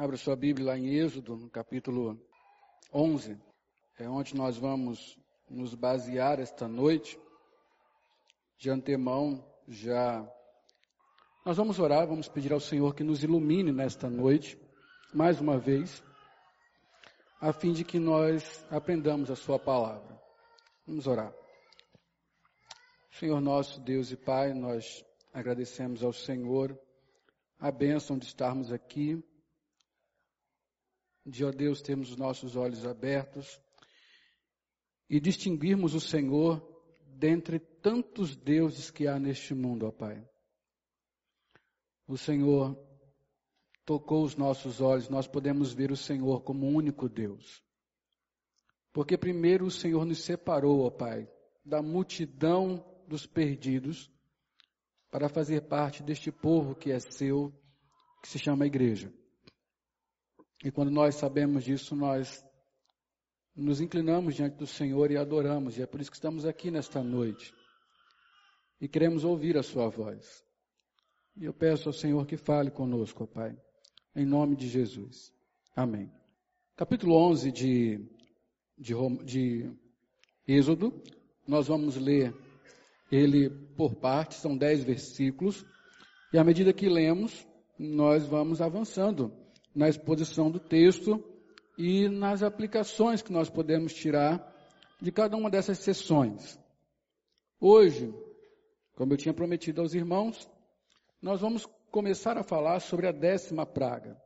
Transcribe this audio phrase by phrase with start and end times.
[0.00, 2.18] Abra sua Bíblia lá em Êxodo, no capítulo
[2.90, 3.38] 11,
[3.98, 7.20] é onde nós vamos nos basear esta noite.
[8.56, 10.26] De antemão, já.
[11.44, 14.58] Nós vamos orar, vamos pedir ao Senhor que nos ilumine nesta noite,
[15.12, 16.02] mais uma vez,
[17.38, 20.18] a fim de que nós aprendamos a Sua palavra.
[20.86, 21.34] Vamos orar.
[23.10, 26.74] Senhor nosso Deus e Pai, nós agradecemos ao Senhor
[27.58, 29.22] a bênção de estarmos aqui
[31.24, 33.60] de, ó Deus, termos os nossos olhos abertos
[35.08, 36.66] e distinguirmos o Senhor
[37.06, 40.26] dentre tantos deuses que há neste mundo, ó Pai.
[42.06, 42.76] O Senhor
[43.84, 47.62] tocou os nossos olhos, nós podemos ver o Senhor como o único Deus.
[48.92, 51.28] Porque primeiro o Senhor nos separou, ó Pai,
[51.64, 54.10] da multidão dos perdidos
[55.10, 57.52] para fazer parte deste povo que é seu,
[58.22, 59.12] que se chama igreja.
[60.62, 62.44] E quando nós sabemos disso, nós
[63.56, 67.02] nos inclinamos diante do Senhor e adoramos, e é por isso que estamos aqui nesta
[67.02, 67.54] noite.
[68.80, 70.44] E queremos ouvir a Sua voz.
[71.36, 73.56] E eu peço ao Senhor que fale conosco, ó Pai,
[74.14, 75.32] em nome de Jesus.
[75.74, 76.12] Amém.
[76.76, 78.08] Capítulo 11 de,
[78.76, 79.72] de, de
[80.46, 81.02] Êxodo,
[81.46, 82.34] nós vamos ler
[83.10, 85.64] ele por partes, são dez versículos,
[86.32, 87.46] e à medida que lemos,
[87.78, 89.39] nós vamos avançando
[89.74, 91.22] na exposição do texto
[91.78, 94.54] e nas aplicações que nós podemos tirar
[95.00, 96.58] de cada uma dessas sessões.
[97.60, 98.14] Hoje,
[98.94, 100.50] como eu tinha prometido aos irmãos,
[101.22, 104.20] nós vamos começar a falar sobre a décima praga.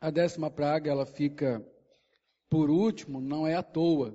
[0.00, 1.64] A décima praga, ela fica
[2.48, 4.14] por último, não é à toa.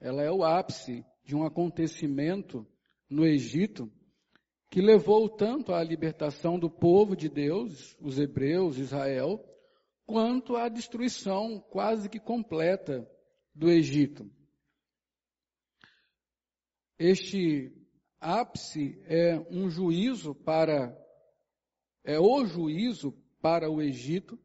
[0.00, 2.66] Ela é o ápice de um acontecimento
[3.08, 3.90] no Egito
[4.70, 9.44] que levou tanto à libertação do povo de Deus, os hebreus, Israel,
[10.06, 13.04] quanto à destruição quase que completa
[13.52, 14.30] do Egito.
[16.96, 17.72] Este
[18.20, 20.96] ápice é um juízo para,
[22.04, 24.38] é o juízo para o Egito,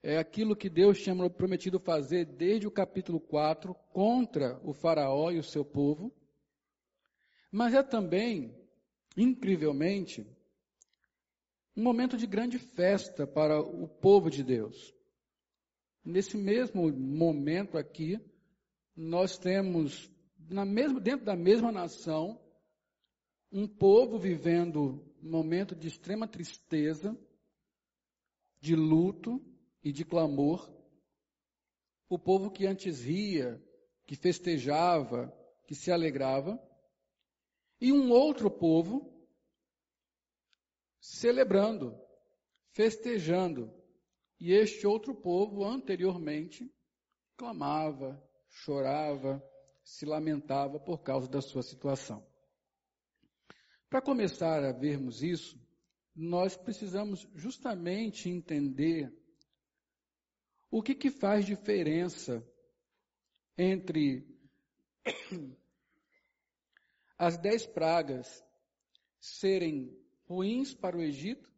[0.00, 5.38] é aquilo que Deus tinha prometido fazer desde o capítulo 4 contra o Faraó e
[5.38, 6.14] o seu povo,
[7.50, 8.59] mas é também
[9.16, 10.26] incrivelmente,
[11.76, 14.94] um momento de grande festa para o povo de Deus.
[16.04, 18.18] Nesse mesmo momento aqui,
[18.96, 20.10] nós temos,
[20.48, 22.40] na mesma, dentro da mesma nação,
[23.52, 27.16] um povo vivendo um momento de extrema tristeza,
[28.60, 29.42] de luto
[29.82, 30.70] e de clamor.
[32.08, 33.62] O povo que antes ria,
[34.06, 35.32] que festejava,
[35.66, 36.60] que se alegrava,
[37.80, 39.10] e um outro povo
[41.00, 41.98] celebrando,
[42.72, 43.72] festejando.
[44.38, 46.72] E este outro povo anteriormente
[47.36, 49.42] clamava, chorava,
[49.82, 52.26] se lamentava por causa da sua situação.
[53.88, 55.60] Para começar a vermos isso,
[56.14, 59.12] nós precisamos justamente entender
[60.70, 62.46] o que, que faz diferença
[63.58, 64.26] entre
[67.20, 68.42] as dez pragas
[69.20, 69.94] serem
[70.26, 71.52] ruins para o Egito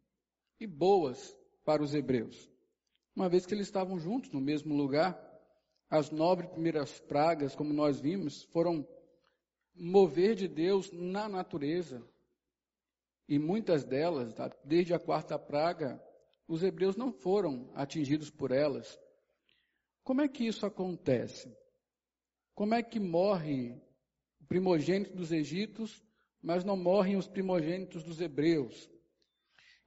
[0.58, 2.50] e boas para os hebreus.
[3.14, 5.16] Uma vez que eles estavam juntos no mesmo lugar,
[5.88, 8.84] as nove primeiras pragas, como nós vimos, foram
[9.72, 12.04] mover de Deus na natureza.
[13.28, 16.02] E muitas delas, tá, desde a quarta praga,
[16.48, 18.98] os hebreus não foram atingidos por elas.
[20.02, 21.56] Como é que isso acontece?
[22.52, 23.80] Como é que morre
[24.52, 26.04] primogênitos dos egípcios,
[26.42, 28.90] mas não morrem os primogênitos dos hebreus.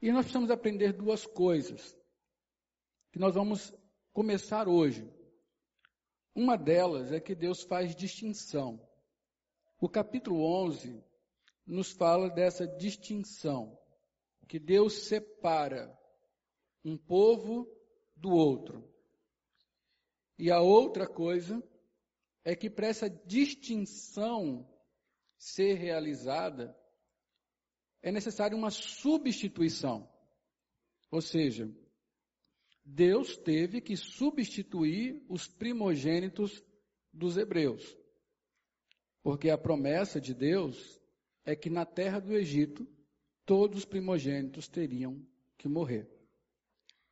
[0.01, 1.95] E nós precisamos aprender duas coisas,
[3.11, 3.71] que nós vamos
[4.11, 5.07] começar hoje.
[6.33, 8.81] Uma delas é que Deus faz distinção.
[9.79, 10.99] O capítulo 11
[11.63, 13.77] nos fala dessa distinção,
[14.47, 15.95] que Deus separa
[16.83, 17.71] um povo
[18.15, 18.83] do outro.
[20.39, 21.63] E a outra coisa
[22.45, 24.69] é que para essa distinção
[25.35, 26.77] ser realizada,
[28.03, 30.07] é necessária uma substituição.
[31.09, 31.67] Ou seja,
[32.85, 36.63] Deus teve que substituir os primogênitos
[37.11, 37.97] dos hebreus.
[39.23, 41.01] Porque a promessa de Deus
[41.43, 42.87] é que na terra do Egito
[43.43, 45.25] todos os primogênitos teriam
[45.57, 46.07] que morrer.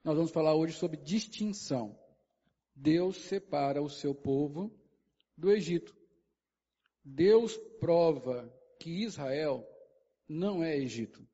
[0.03, 1.99] Nós vamos falar hoje sobre distinção.
[2.75, 4.82] Deus separa o seu povo
[5.37, 5.95] do Egito.
[7.03, 9.67] Deus prova que Israel
[10.27, 11.25] não é Egito.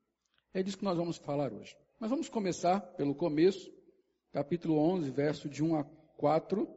[0.54, 1.78] É disso que nós vamos falar hoje.
[2.00, 3.72] Mas vamos começar pelo começo,
[4.32, 5.84] capítulo 11, verso de 1 a
[6.18, 6.68] 4,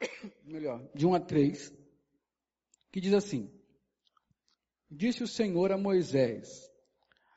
[0.44, 1.74] melhor, de 1 a 3,
[2.92, 3.52] que diz assim:
[4.90, 6.70] Disse o Senhor a Moisés: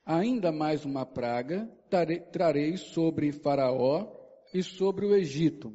[0.05, 1.67] Ainda mais uma praga
[2.31, 4.11] trarei sobre Faraó
[4.53, 5.73] e sobre o Egito.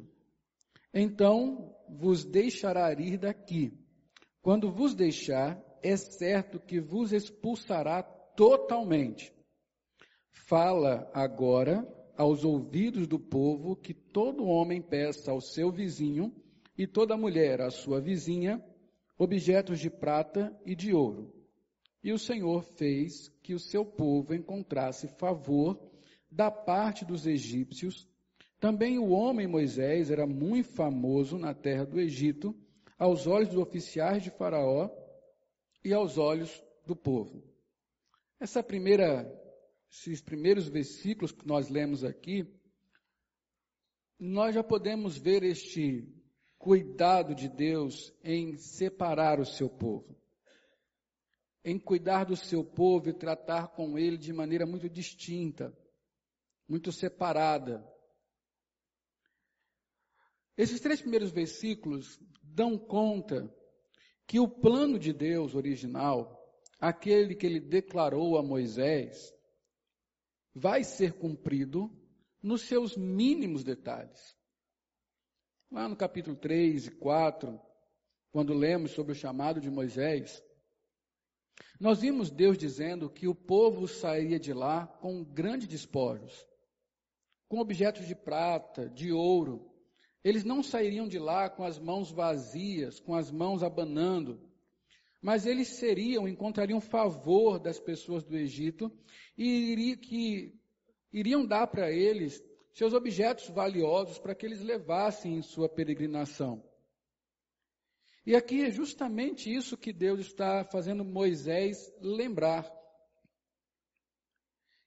[0.93, 3.71] Então vos deixará ir daqui.
[4.41, 9.33] Quando vos deixar, é certo que vos expulsará totalmente.
[10.31, 11.85] Fala agora
[12.15, 16.33] aos ouvidos do povo que todo homem peça ao seu vizinho
[16.77, 18.63] e toda mulher à sua vizinha
[19.17, 21.33] objetos de prata e de ouro.
[22.03, 25.79] E o Senhor fez que o seu povo encontrasse favor
[26.31, 28.07] da parte dos egípcios.
[28.59, 32.55] Também o homem Moisés era muito famoso na terra do Egito,
[32.97, 34.89] aos olhos dos oficiais de Faraó
[35.83, 37.43] e aos olhos do povo.
[38.39, 39.31] Essa primeira
[39.91, 42.45] esses primeiros versículos que nós lemos aqui,
[44.19, 46.07] nós já podemos ver este
[46.57, 50.15] cuidado de Deus em separar o seu povo,
[51.63, 55.75] em cuidar do seu povo e tratar com ele de maneira muito distinta,
[56.67, 57.85] muito separada.
[60.57, 63.53] Esses três primeiros versículos dão conta
[64.25, 66.35] que o plano de Deus original,
[66.79, 69.33] aquele que ele declarou a Moisés,
[70.53, 71.89] vai ser cumprido
[72.41, 74.35] nos seus mínimos detalhes.
[75.71, 77.59] Lá no capítulo 3 e 4,
[78.31, 80.43] quando lemos sobre o chamado de Moisés,
[81.79, 86.47] nós vimos Deus dizendo que o povo sairia de lá com grandes despojos,
[87.47, 89.71] com objetos de prata, de ouro.
[90.27, 94.37] Eles não sairiam de lá com as mãos vazias, com as mãos abanando,
[95.21, 98.91] mas eles seriam, encontrariam favor das pessoas do Egito
[99.37, 100.53] e que
[101.13, 102.43] iriam dar para eles
[102.73, 106.61] seus objetos valiosos para que eles levassem em sua peregrinação.
[108.25, 112.69] E aqui é justamente isso que Deus está fazendo Moisés lembrar.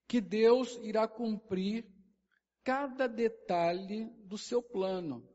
[0.07, 1.91] Que Deus irá cumprir
[2.63, 5.27] cada detalhe do seu plano,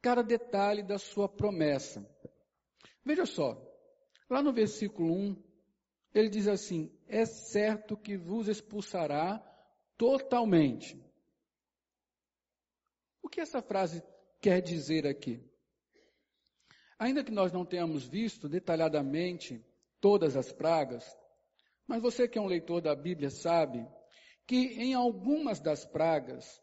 [0.00, 2.08] cada detalhe da sua promessa.
[3.04, 3.60] Veja só,
[4.28, 5.42] lá no versículo 1,
[6.14, 9.38] ele diz assim: É certo que vos expulsará
[9.96, 10.98] totalmente.
[13.22, 14.02] O que essa frase
[14.40, 15.40] quer dizer aqui?
[16.98, 19.64] Ainda que nós não tenhamos visto detalhadamente
[20.00, 21.04] todas as pragas,
[21.86, 23.86] mas você que é um leitor da Bíblia sabe
[24.46, 26.60] que em algumas das pragas,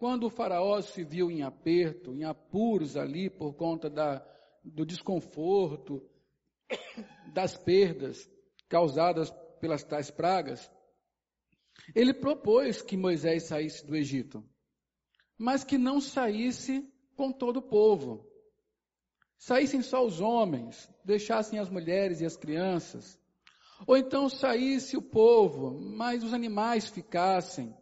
[0.00, 4.26] quando o faraó se viu em aperto, em apuros ali por conta da,
[4.64, 6.02] do desconforto,
[7.34, 8.26] das perdas,
[8.66, 9.30] causadas
[9.60, 10.72] pelas tais pragas,
[11.94, 14.42] ele propôs que Moisés saísse do Egito,
[15.36, 16.82] mas que não saísse
[17.14, 18.26] com todo o povo.
[19.36, 23.20] Saíssem só os homens, deixassem as mulheres e as crianças.
[23.86, 27.76] Ou então saísse o povo, mas os animais ficassem.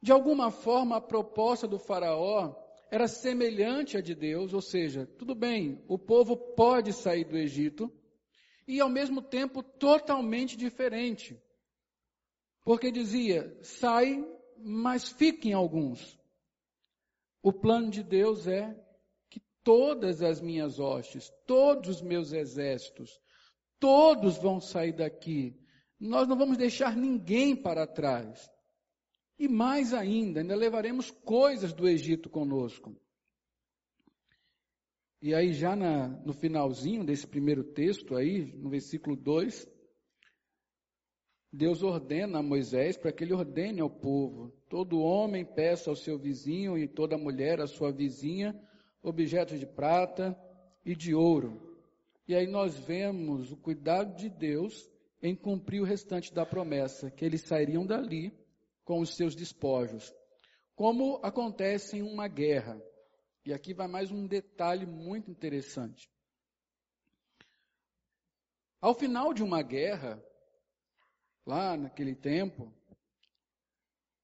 [0.00, 2.54] De alguma forma, a proposta do Faraó
[2.90, 7.92] era semelhante à de Deus, ou seja, tudo bem, o povo pode sair do Egito,
[8.66, 11.40] e ao mesmo tempo totalmente diferente.
[12.64, 14.24] Porque dizia: sai,
[14.58, 16.18] mas fiquem alguns.
[17.42, 18.76] O plano de Deus é
[19.30, 23.20] que todas as minhas hostes, todos os meus exércitos,
[23.78, 25.56] todos vão sair daqui.
[25.98, 28.50] Nós não vamos deixar ninguém para trás.
[29.38, 32.96] E mais ainda, ainda levaremos coisas do Egito conosco.
[35.20, 39.68] E aí, já na, no finalzinho desse primeiro texto, aí, no versículo 2,
[41.52, 46.18] Deus ordena a Moisés para que ele ordene ao povo: todo homem peça ao seu
[46.18, 48.54] vizinho e toda mulher à sua vizinha
[49.02, 50.36] objetos de prata
[50.84, 51.78] e de ouro.
[52.26, 54.90] E aí nós vemos o cuidado de Deus
[55.22, 58.32] em cumprir o restante da promessa, que eles sairiam dali
[58.86, 60.14] com os seus despojos.
[60.74, 62.80] Como acontece em uma guerra.
[63.44, 66.08] E aqui vai mais um detalhe muito interessante.
[68.80, 70.22] Ao final de uma guerra,
[71.44, 72.72] lá naquele tempo,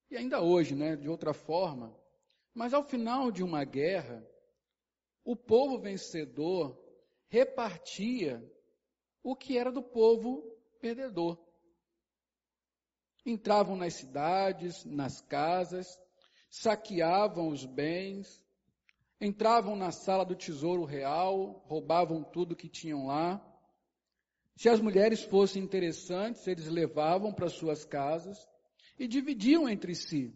[0.09, 1.93] e ainda hoje, né, de outra forma,
[2.53, 4.25] mas ao final de uma guerra,
[5.25, 6.79] o povo vencedor
[7.27, 8.41] repartia
[9.21, 10.41] o que era do povo
[10.79, 11.37] perdedor.
[13.25, 15.87] Entravam nas cidades, nas casas,
[16.49, 18.43] saqueavam os bens,
[19.19, 23.41] entravam na sala do tesouro real, roubavam tudo que tinham lá.
[24.55, 28.37] Se as mulheres fossem interessantes, eles levavam para suas casas.
[28.99, 30.31] e dividiam entre si.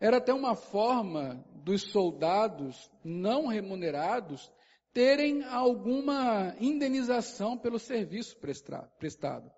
[0.00, 4.52] Era até uma forma dos soldados não remunerados
[4.92, 8.36] terem alguma indenização pelo serviço
[8.98, 9.50] prestado.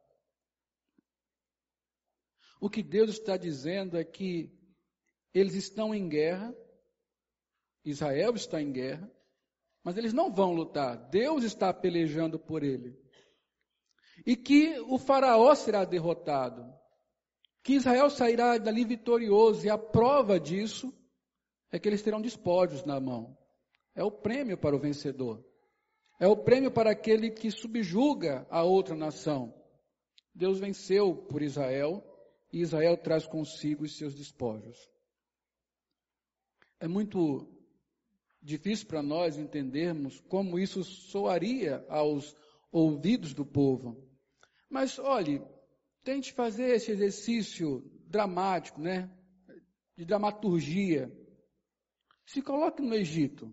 [2.61, 4.53] O que Deus está dizendo é que
[5.33, 6.55] eles estão em guerra,
[7.85, 9.11] Israel está em guerra,
[9.85, 12.99] mas eles não vão lutar, Deus está pelejando por ele.
[14.27, 16.65] E que o Faraó será derrotado,
[17.63, 20.93] que Israel sairá dali vitorioso, e a prova disso
[21.71, 23.37] é que eles terão despojos na mão.
[23.95, 25.45] É o prêmio para o vencedor.
[26.21, 29.55] É o prêmio para aquele que subjuga a outra nação.
[30.35, 32.03] Deus venceu por Israel
[32.53, 34.77] e Israel traz consigo os seus despojos.
[36.81, 37.47] É muito
[38.41, 42.35] difícil para nós entendermos como isso soaria aos
[42.71, 44.09] ouvidos do povo.
[44.71, 45.43] Mas olhe,
[46.05, 49.11] tente fazer esse exercício dramático, né?
[49.97, 51.13] De dramaturgia.
[52.27, 53.53] Se coloque no Egito.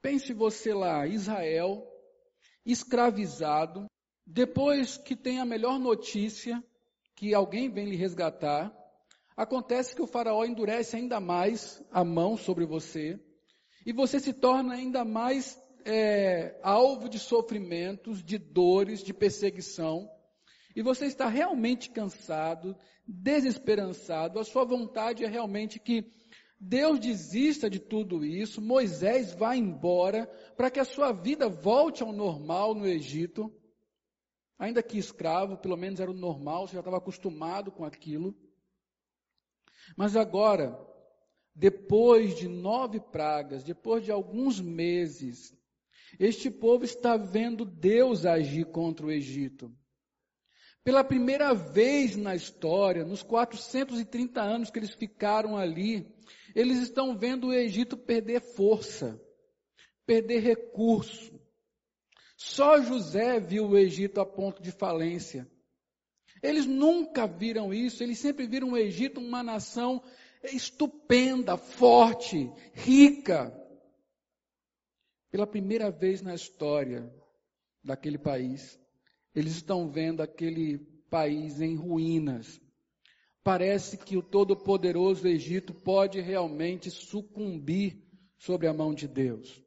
[0.00, 1.86] Pense você lá, Israel,
[2.64, 3.86] escravizado,
[4.26, 6.64] depois que tem a melhor notícia,
[7.20, 8.74] que alguém vem lhe resgatar,
[9.36, 13.20] acontece que o faraó endurece ainda mais a mão sobre você,
[13.84, 20.08] e você se torna ainda mais é, alvo de sofrimentos, de dores, de perseguição,
[20.74, 22.74] e você está realmente cansado,
[23.06, 26.10] desesperançado, a sua vontade é realmente que
[26.58, 32.14] Deus desista de tudo isso, Moisés vá embora, para que a sua vida volte ao
[32.14, 33.52] normal no Egito,
[34.60, 38.36] Ainda que escravo, pelo menos era o normal, você já estava acostumado com aquilo.
[39.96, 40.78] Mas agora,
[41.54, 45.56] depois de nove pragas, depois de alguns meses,
[46.18, 49.74] este povo está vendo Deus agir contra o Egito.
[50.84, 56.06] Pela primeira vez na história, nos 430 anos que eles ficaram ali,
[56.54, 59.18] eles estão vendo o Egito perder força,
[60.04, 61.39] perder recurso,
[62.42, 65.46] só José viu o Egito a ponto de falência.
[66.42, 70.02] Eles nunca viram isso, eles sempre viram o Egito uma nação
[70.42, 73.54] estupenda, forte, rica.
[75.30, 77.14] Pela primeira vez na história
[77.84, 78.80] daquele país,
[79.34, 80.78] eles estão vendo aquele
[81.10, 82.58] país em ruínas.
[83.44, 88.02] Parece que o todo-poderoso Egito pode realmente sucumbir
[88.38, 89.62] sobre a mão de Deus.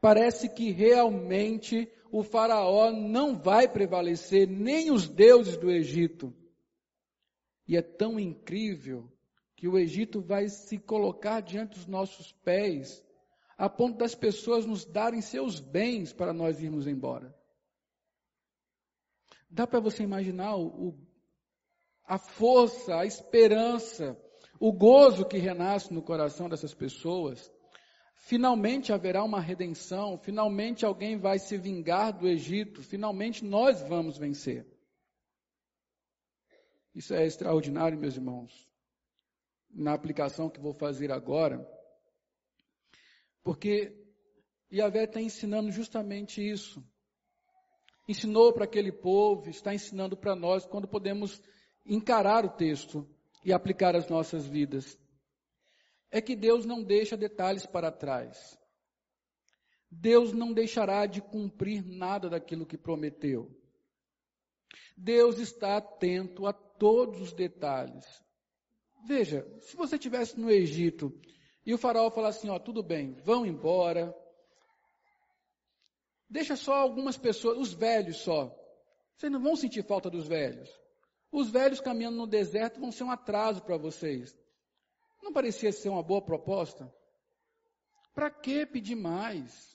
[0.00, 6.32] Parece que realmente o Faraó não vai prevalecer, nem os deuses do Egito.
[7.66, 9.12] E é tão incrível
[9.56, 13.04] que o Egito vai se colocar diante dos nossos pés,
[13.58, 17.36] a ponto das pessoas nos darem seus bens para nós irmos embora.
[19.50, 20.96] Dá para você imaginar o,
[22.04, 24.16] a força, a esperança,
[24.60, 27.52] o gozo que renasce no coração dessas pessoas
[28.16, 34.66] Finalmente haverá uma redenção, finalmente alguém vai se vingar do Egito, finalmente nós vamos vencer.
[36.94, 38.68] Isso é extraordinário, meus irmãos,
[39.68, 41.68] na aplicação que vou fazer agora,
[43.42, 44.00] porque
[44.72, 46.82] Yahvé está ensinando justamente isso.
[48.08, 51.42] Ensinou para aquele povo, está ensinando para nós quando podemos
[51.84, 53.08] encarar o texto
[53.44, 54.98] e aplicar as nossas vidas
[56.14, 58.56] é que Deus não deixa detalhes para trás.
[59.90, 63.50] Deus não deixará de cumprir nada daquilo que prometeu.
[64.96, 68.06] Deus está atento a todos os detalhes.
[69.04, 71.12] Veja, se você estivesse no Egito
[71.66, 74.14] e o faraó falasse assim, ó, tudo bem, vão embora.
[76.30, 78.56] Deixa só algumas pessoas, os velhos só.
[79.16, 80.70] Vocês não vão sentir falta dos velhos.
[81.32, 84.32] Os velhos caminhando no deserto vão ser um atraso para vocês.
[85.24, 86.94] Não parecia ser uma boa proposta?
[88.12, 89.74] Para que pedir mais?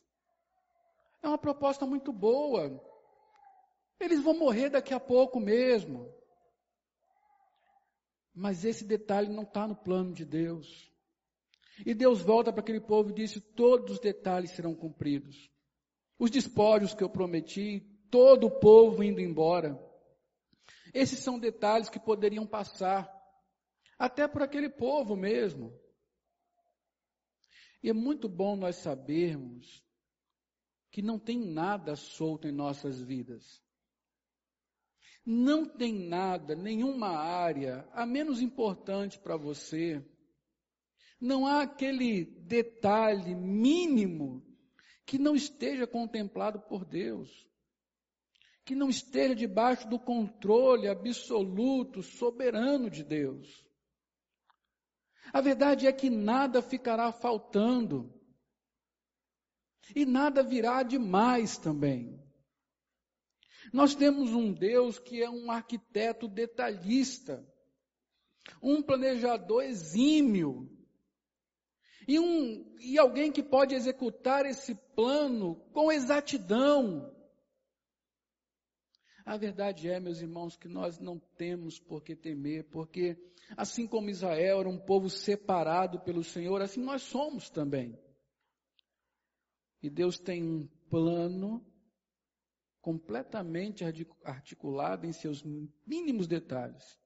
[1.23, 2.79] É uma proposta muito boa.
[3.99, 6.13] Eles vão morrer daqui a pouco mesmo.
[8.31, 10.93] Mas esse detalhe não está no plano de Deus.
[11.83, 15.49] E Deus volta para aquele povo e disse: todos os detalhes serão cumpridos.
[16.19, 17.79] Os despojos que eu prometi,
[18.11, 19.83] todo o povo indo embora.
[20.93, 23.18] Esses são detalhes que poderiam passar
[23.99, 25.77] até por aquele povo mesmo.
[27.83, 29.85] E é muito bom nós sabermos
[30.89, 33.61] que não tem nada solto em nossas vidas.
[35.25, 40.03] Não tem nada, nenhuma área, a menos importante para você.
[41.19, 44.43] Não há aquele detalhe mínimo
[45.05, 47.49] que não esteja contemplado por Deus
[48.69, 53.67] que não esteja debaixo do controle absoluto, soberano de Deus.
[55.33, 58.13] A verdade é que nada ficará faltando.
[59.95, 62.19] E nada virá demais também.
[63.73, 67.45] Nós temos um Deus que é um arquiteto detalhista,
[68.61, 70.69] um planejador exímio,
[72.07, 77.15] e, um, e alguém que pode executar esse plano com exatidão.
[79.29, 83.15] A verdade é, meus irmãos, que nós não temos por que temer, porque
[83.55, 87.95] assim como Israel era um povo separado pelo Senhor, assim nós somos também.
[89.83, 91.63] E Deus tem um plano
[92.81, 93.83] completamente
[94.23, 95.43] articulado em seus
[95.85, 96.99] mínimos detalhes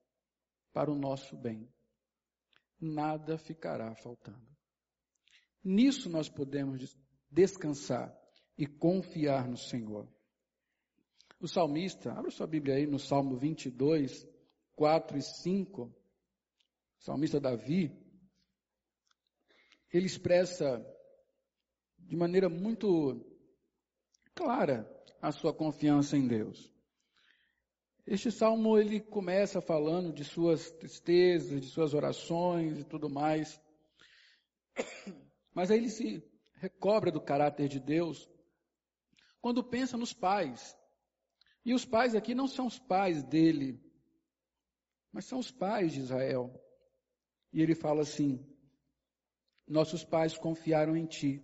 [0.72, 1.70] para o nosso bem.
[2.80, 4.48] Nada ficará faltando.
[5.62, 6.96] Nisso nós podemos
[7.30, 8.18] descansar
[8.56, 10.08] e confiar no Senhor.
[11.44, 14.26] O salmista, abra sua Bíblia aí no Salmo 22,
[14.74, 15.82] 4 e 5.
[15.82, 15.94] O
[17.04, 17.94] salmista Davi,
[19.92, 20.82] ele expressa
[21.98, 23.22] de maneira muito
[24.34, 26.72] clara a sua confiança em Deus.
[28.06, 33.60] Este salmo ele começa falando de suas tristezas, de suas orações e tudo mais.
[35.52, 38.26] Mas aí ele se recobra do caráter de Deus
[39.42, 40.74] quando pensa nos pais.
[41.64, 43.80] E os pais aqui não são os pais dele,
[45.10, 46.52] mas são os pais de Israel.
[47.52, 48.44] E ele fala assim:
[49.66, 51.42] Nossos pais confiaram em ti,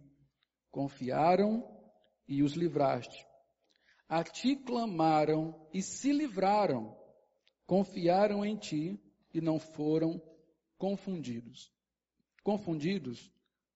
[0.70, 1.66] confiaram
[2.28, 3.26] e os livraste.
[4.08, 6.96] A ti clamaram e se livraram,
[7.66, 9.00] confiaram em ti
[9.32, 10.20] e não foram
[10.76, 11.72] confundidos.
[12.42, 13.32] Confundidos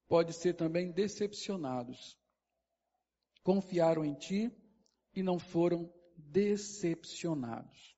[0.09, 2.19] pode ser também decepcionados.
[3.43, 4.51] Confiaram em ti
[5.15, 7.97] e não foram decepcionados.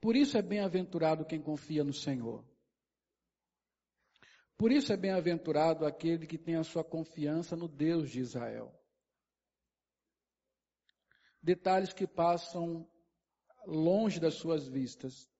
[0.00, 2.44] Por isso é bem-aventurado quem confia no Senhor.
[4.56, 8.72] Por isso é bem-aventurado aquele que tem a sua confiança no Deus de Israel
[11.46, 12.90] detalhes que passam
[13.64, 15.30] longe das suas vistas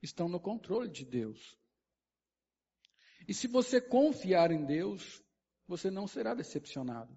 [0.00, 1.54] estão no controle de Deus.
[3.28, 5.22] E se você confiar em Deus,
[5.66, 7.14] você não será decepcionado.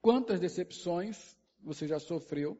[0.00, 2.58] Quantas decepções você já sofreu?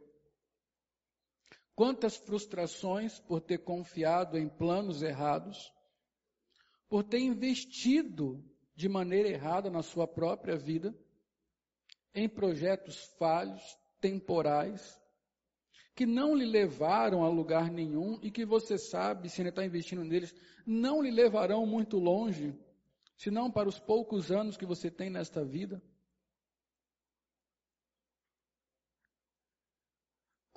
[1.75, 5.73] Quantas frustrações por ter confiado em planos errados?
[6.89, 10.95] Por ter investido de maneira errada na sua própria vida?
[12.15, 13.63] em projetos falhos,
[14.01, 14.99] temporais,
[15.95, 20.03] que não lhe levaram a lugar nenhum e que você sabe, se ainda está investindo
[20.05, 20.35] neles,
[20.67, 22.55] não lhe levarão muito longe,
[23.17, 25.83] senão para os poucos anos que você tem nesta vida.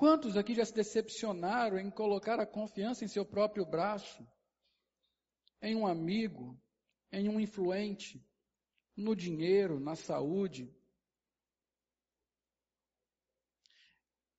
[0.03, 4.27] Quantos aqui já se decepcionaram em colocar a confiança em seu próprio braço,
[5.61, 6.61] em um amigo,
[7.09, 8.21] em um influente,
[8.97, 10.69] no dinheiro, na saúde,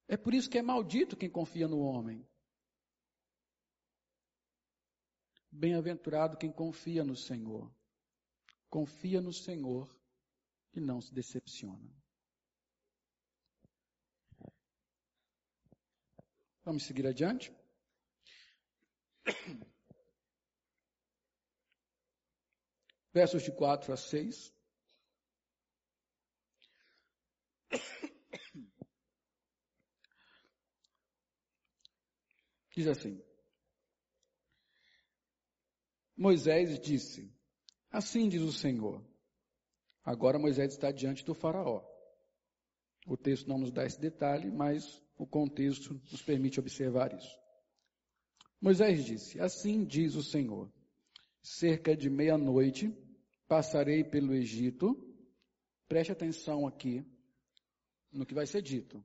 [0.07, 2.29] É por isso que é maldito quem confia no homem.
[5.50, 7.74] Bem-aventurado quem confia no Senhor.
[8.68, 9.88] Confia no Senhor
[10.74, 12.04] e não se decepciona.
[16.64, 17.53] Vamos seguir adiante?
[23.12, 24.55] Versos de 4 a 6.
[32.74, 33.22] Diz assim:
[36.16, 37.31] Moisés disse:
[37.90, 39.05] Assim diz o Senhor.
[40.03, 41.85] Agora Moisés está diante do Faraó.
[43.07, 47.38] O texto não nos dá esse detalhe, mas o contexto nos permite observar isso.
[48.61, 50.70] Moisés disse: Assim diz o Senhor:
[51.42, 52.92] Cerca de meia-noite
[53.46, 54.96] passarei pelo Egito.
[55.87, 57.05] Preste atenção aqui
[58.11, 59.05] no que vai ser dito.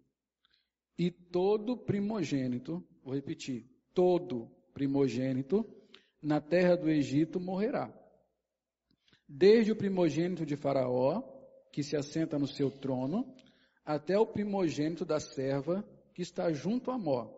[0.98, 3.66] E todo primogênito Vou repetir.
[3.94, 5.66] Todo primogênito
[6.22, 7.92] na terra do Egito morrerá.
[9.28, 11.22] Desde o primogênito de Faraó,
[11.72, 13.36] que se assenta no seu trono,
[13.84, 17.30] até o primogênito da serva que está junto a Mó,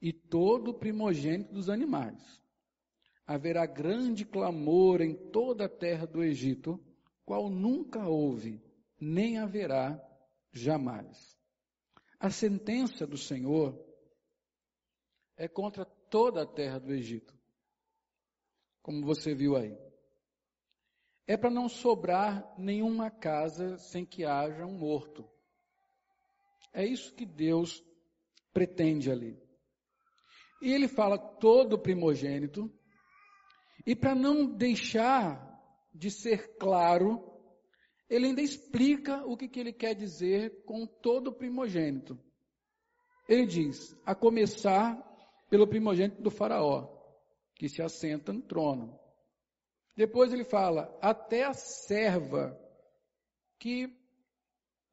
[0.00, 2.40] e todo o primogênito dos animais.
[3.26, 6.80] Haverá grande clamor em toda a terra do Egito,
[7.24, 8.60] qual nunca houve,
[8.98, 10.00] nem haverá
[10.52, 11.38] jamais.
[12.18, 13.78] A sentença do Senhor
[15.36, 17.34] é contra toda a terra do Egito.
[18.82, 19.78] Como você viu aí.
[21.26, 25.30] É para não sobrar nenhuma casa sem que haja um morto.
[26.72, 27.84] É isso que Deus
[28.52, 29.38] pretende ali.
[30.62, 32.70] E ele fala todo primogênito,
[33.86, 35.48] e para não deixar
[35.94, 37.30] de ser claro,
[38.08, 42.18] ele ainda explica o que, que ele quer dizer com todo primogênito.
[43.28, 44.98] Ele diz, a começar
[45.48, 46.88] pelo primogênito do faraó,
[47.54, 48.98] que se assenta no trono.
[49.96, 52.58] Depois ele fala, até a serva
[53.58, 53.88] que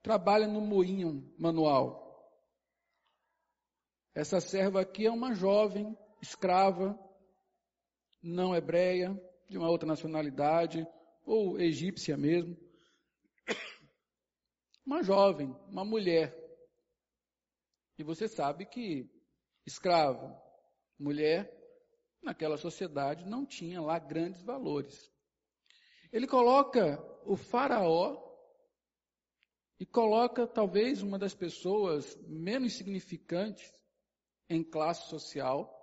[0.08, 2.32] trabalha no moinho manual.
[4.16, 6.98] Essa serva aqui é uma jovem, escrava,
[8.24, 10.88] não hebreia, de uma outra nacionalidade,
[11.26, 12.56] ou egípcia mesmo.
[14.86, 16.34] Uma jovem, uma mulher.
[17.98, 19.12] E você sabe que
[19.66, 20.34] escravo,
[20.98, 21.54] mulher,
[22.24, 25.12] naquela sociedade não tinha lá grandes valores.
[26.14, 28.27] Ele coloca o faraó
[29.80, 33.72] e coloca talvez uma das pessoas menos significantes
[34.50, 35.74] em classe social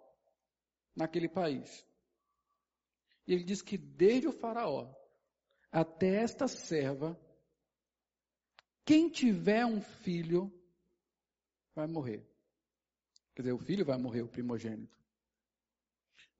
[0.97, 1.87] naquele país.
[3.27, 4.93] E ele diz que desde o faraó
[5.71, 7.19] até esta serva,
[8.85, 10.53] quem tiver um filho
[11.75, 12.29] vai morrer.
[13.35, 14.97] Quer dizer, o filho vai morrer, o primogênito.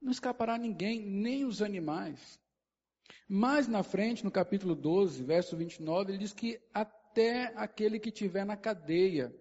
[0.01, 2.39] Não escapará ninguém, nem os animais.
[3.29, 6.61] Mais na frente, no capítulo 12, verso 29, ele diz que
[7.15, 9.33] até aquele que tiver na cadeia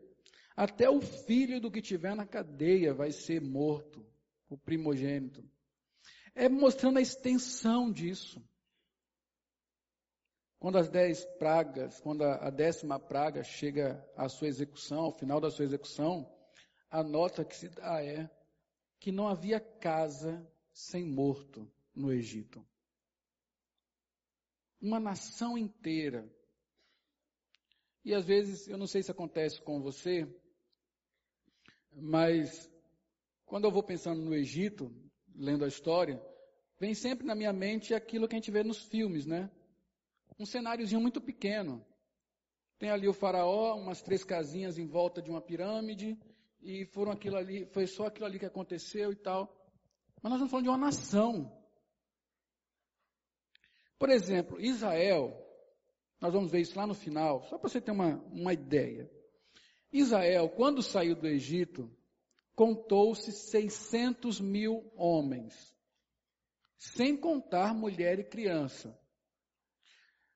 [0.56, 4.06] até o filho do que tiver na cadeia vai ser morto,
[4.48, 5.44] o primogênito.
[6.36, 8.42] É mostrando a extensão disso.
[10.60, 15.52] Quando as dez pragas, quando a, décima praga chega à sua execução, ao final da
[15.52, 16.32] sua execução,
[16.90, 18.30] a nota que se dá é
[19.00, 22.66] que não havia casa sem morto no Egito.
[24.80, 26.32] Uma nação inteira.
[28.04, 30.28] E às vezes, eu não sei se acontece com você,
[31.96, 32.70] mas
[33.46, 34.94] quando eu vou pensando no Egito,
[35.36, 36.22] lendo a história,
[36.80, 39.50] vem sempre na minha mente aquilo que a gente vê nos filmes, né?
[40.38, 41.86] Um cenáriozinho muito pequeno.
[42.78, 46.18] Tem ali o faraó, umas três casinhas em volta de uma pirâmide,
[46.62, 49.54] e foram aquilo ali, foi só aquilo ali que aconteceu e tal.
[50.22, 51.64] Mas nós estamos falando de uma nação.
[54.00, 55.43] Por exemplo, Israel,
[56.24, 59.12] nós vamos ver isso lá no final, só para você ter uma, uma ideia.
[59.92, 61.94] Israel, quando saiu do Egito,
[62.56, 65.76] contou-se 600 mil homens,
[66.78, 68.98] sem contar mulher e criança.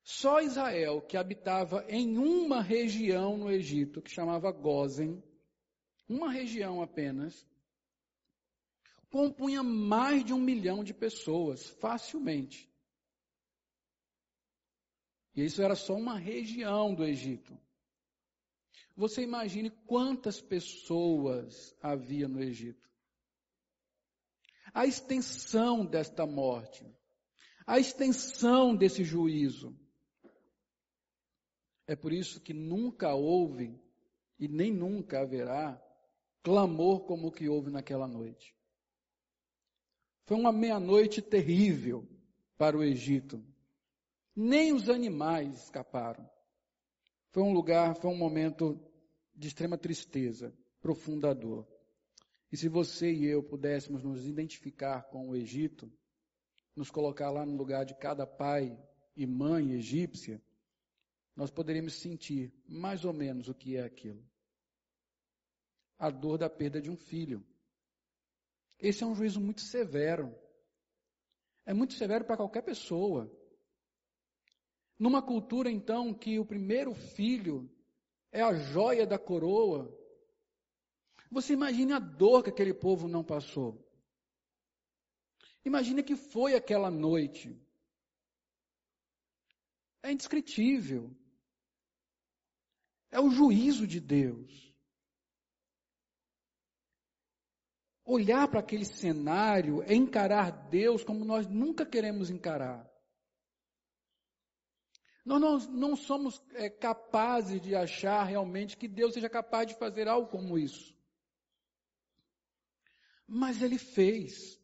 [0.04, 5.24] Só Israel, que habitava em uma região no Egito, que chamava Gozen,
[6.10, 7.48] uma região apenas,
[9.10, 12.67] compunha mais de um milhão de pessoas, facilmente.
[15.38, 17.56] E isso era só uma região do Egito.
[18.96, 22.90] Você imagine quantas pessoas havia no Egito.
[24.74, 26.84] A extensão desta morte,
[27.68, 29.80] a extensão desse juízo.
[31.86, 33.80] É por isso que nunca houve
[34.40, 35.80] e nem nunca haverá
[36.42, 38.56] clamor como o que houve naquela noite.
[40.26, 42.08] Foi uma meia-noite terrível
[42.58, 43.46] para o Egito.
[44.40, 46.30] Nem os animais escaparam.
[47.32, 48.80] Foi um lugar, foi um momento
[49.36, 51.68] de extrema tristeza, profunda dor.
[52.52, 55.92] E se você e eu pudéssemos nos identificar com o Egito,
[56.76, 58.80] nos colocar lá no lugar de cada pai
[59.16, 60.40] e mãe egípcia,
[61.36, 64.24] nós poderíamos sentir mais ou menos o que é aquilo.
[65.98, 67.44] A dor da perda de um filho.
[68.78, 70.32] Esse é um juízo muito severo.
[71.66, 73.36] É muito severo para qualquer pessoa.
[75.00, 77.70] Numa cultura, então, que o primeiro filho
[78.32, 79.96] é a joia da coroa.
[81.32, 83.86] Você imagine a dor que aquele povo não passou.
[85.64, 87.56] Imagine que foi aquela noite.
[90.02, 91.16] É indescritível.
[93.12, 94.74] É o juízo de Deus.
[98.06, 102.90] Olhar para aquele cenário é encarar Deus como nós nunca queremos encarar.
[105.28, 105.58] Nós não,
[105.90, 110.58] não somos é, capazes de achar realmente que Deus seja capaz de fazer algo como
[110.58, 110.98] isso.
[113.28, 114.58] Mas Ele fez.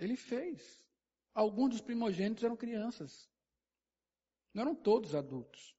[0.00, 0.84] Ele fez.
[1.32, 3.30] Alguns dos primogênitos eram crianças.
[4.52, 5.76] Não eram todos adultos.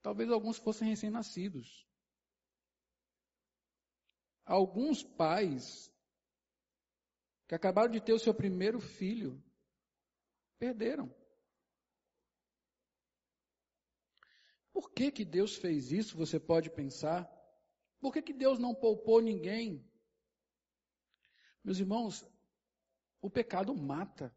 [0.00, 1.86] Talvez alguns fossem recém-nascidos.
[4.46, 5.92] Alguns pais
[7.46, 9.44] que acabaram de ter o seu primeiro filho
[10.58, 11.14] Perderam.
[14.72, 16.16] Por que, que Deus fez isso?
[16.16, 17.28] Você pode pensar.
[18.00, 19.84] Por que, que Deus não poupou ninguém?
[21.64, 22.24] Meus irmãos,
[23.20, 24.34] o pecado mata.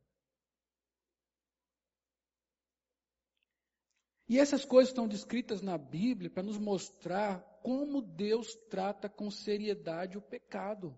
[4.28, 10.18] E essas coisas estão descritas na Bíblia para nos mostrar como Deus trata com seriedade
[10.18, 10.98] o pecado.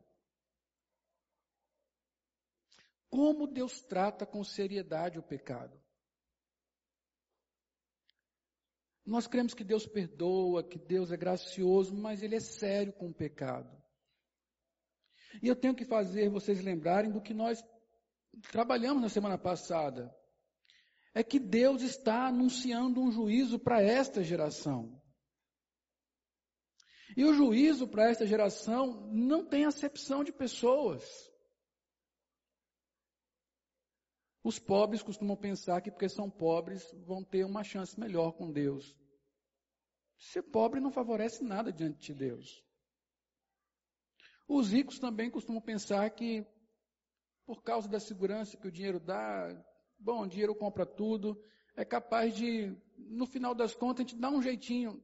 [3.13, 5.79] Como Deus trata com seriedade o pecado.
[9.05, 13.13] Nós cremos que Deus perdoa, que Deus é gracioso, mas Ele é sério com o
[13.13, 13.69] pecado.
[15.43, 17.63] E eu tenho que fazer vocês lembrarem do que nós
[18.51, 20.11] trabalhamos na semana passada.
[21.13, 24.99] É que Deus está anunciando um juízo para esta geração.
[27.15, 31.31] E o juízo para esta geração não tem acepção de pessoas.
[34.43, 38.95] Os pobres costumam pensar que porque são pobres vão ter uma chance melhor com Deus.
[40.17, 42.63] Ser pobre não favorece nada diante de Deus.
[44.47, 46.45] Os ricos também costumam pensar que,
[47.45, 49.49] por causa da segurança que o dinheiro dá,
[49.97, 51.41] bom, o dinheiro compra tudo,
[51.75, 55.03] é capaz de, no final das contas, a gente dar um jeitinho.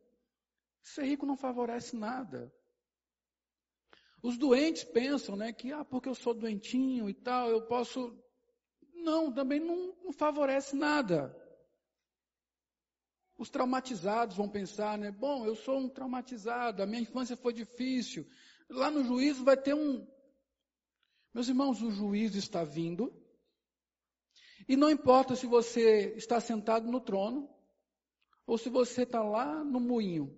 [0.82, 2.54] Ser rico não favorece nada.
[4.22, 8.18] Os doentes pensam, né, que, ah, porque eu sou doentinho e tal, eu posso.
[9.04, 11.36] Não, também não, não favorece nada.
[13.38, 18.28] Os traumatizados vão pensar, né, bom, eu sou um traumatizado, a minha infância foi difícil,
[18.70, 20.06] lá no juízo vai ter um.
[21.34, 23.14] Meus irmãos, o juízo está vindo.
[24.68, 27.50] E não importa se você está sentado no trono
[28.46, 30.38] ou se você está lá no moinho.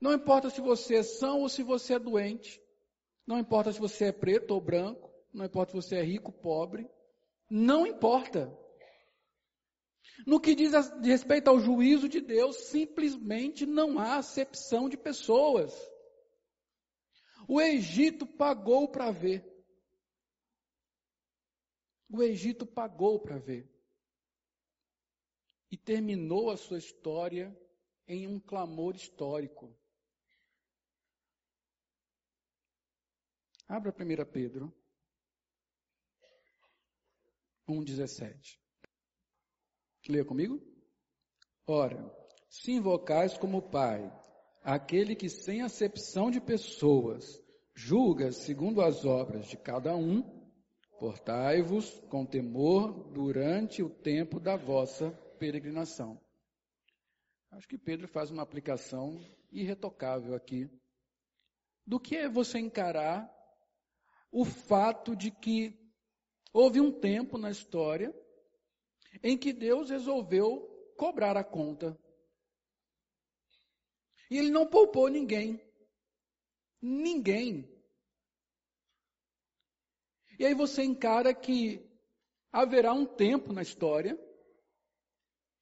[0.00, 2.60] Não importa se você é são ou se você é doente.
[3.26, 5.10] Não importa se você é preto ou branco.
[5.32, 6.90] Não importa se você é rico ou pobre.
[7.54, 8.50] Não importa.
[10.26, 15.70] No que diz respeito ao juízo de Deus, simplesmente não há acepção de pessoas.
[17.46, 19.44] O Egito pagou para ver.
[22.08, 23.70] O Egito pagou para ver.
[25.70, 27.54] E terminou a sua história
[28.08, 29.78] em um clamor histórico.
[33.68, 34.81] Abra 1 Pedro
[37.68, 38.58] 1,17.
[40.08, 40.60] Leia comigo?
[41.66, 42.12] Ora,
[42.48, 44.12] se invocais como Pai
[44.62, 47.40] aquele que sem acepção de pessoas
[47.74, 50.22] julga segundo as obras de cada um,
[50.98, 56.20] portai-vos com temor durante o tempo da vossa peregrinação.
[57.50, 59.20] Acho que Pedro faz uma aplicação
[59.50, 60.70] irretocável aqui.
[61.86, 63.30] Do que é você encarar
[64.30, 65.81] o fato de que
[66.52, 68.14] houve um tempo na história
[69.22, 71.98] em que Deus resolveu cobrar a conta.
[74.30, 75.60] E ele não poupou ninguém.
[76.80, 77.68] Ninguém.
[80.38, 81.88] E aí você encara que
[82.50, 84.18] haverá um tempo na história,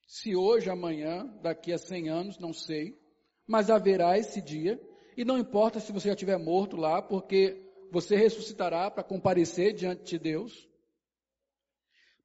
[0.07, 2.99] se hoje, amanhã, daqui a 100 anos, não sei,
[3.47, 4.81] mas haverá esse dia,
[5.17, 10.05] e não importa se você já estiver morto lá, porque você ressuscitará para comparecer diante
[10.05, 10.70] de Deus,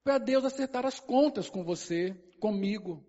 [0.06, 3.04] para Deus acertar as contas com você, comigo,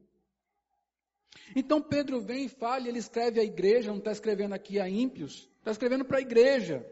[1.54, 5.46] então Pedro vem e fala, ele escreve à igreja, não está escrevendo aqui a ímpios,
[5.59, 6.90] está escrevendo para a igreja.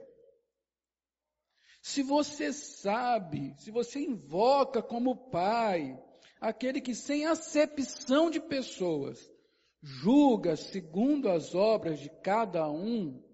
[1.80, 5.98] Se você sabe, se você invoca como Pai,
[6.38, 9.18] aquele que sem acepção de pessoas,
[9.82, 13.24] julga segundo as obras de cada um,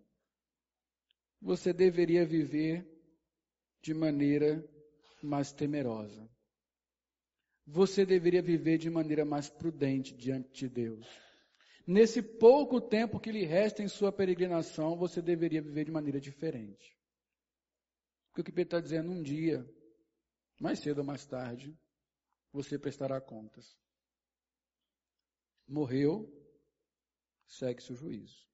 [1.43, 2.89] você deveria viver
[3.83, 4.65] de maneira
[5.21, 6.31] mais temerosa
[7.73, 11.07] você deveria viver de maneira mais prudente diante de Deus.
[11.87, 16.99] Nesse pouco tempo que lhe resta em sua peregrinação, você deveria viver de maneira diferente.
[18.29, 19.65] Porque o que Pedro está dizendo, um dia,
[20.61, 21.77] mais cedo ou mais tarde,
[22.53, 23.79] você prestará contas.
[25.67, 26.29] Morreu,
[27.47, 28.49] segue-se o juízo.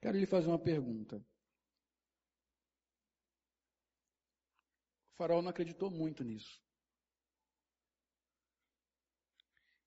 [0.00, 1.24] Quero lhe fazer uma pergunta.
[5.20, 6.64] Faraó não acreditou muito nisso.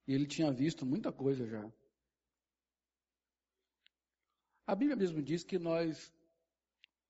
[0.07, 1.73] E ele tinha visto muita coisa já.
[4.67, 6.13] A Bíblia mesmo diz que nós,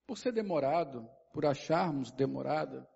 [0.08, 2.90] por ser demorado, por acharmos demorada,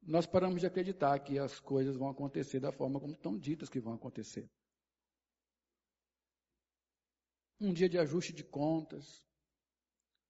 [0.00, 3.80] nós paramos de acreditar que as coisas vão acontecer da forma como estão ditas que
[3.80, 4.50] vão acontecer.
[7.60, 9.22] Um dia de ajuste de contas,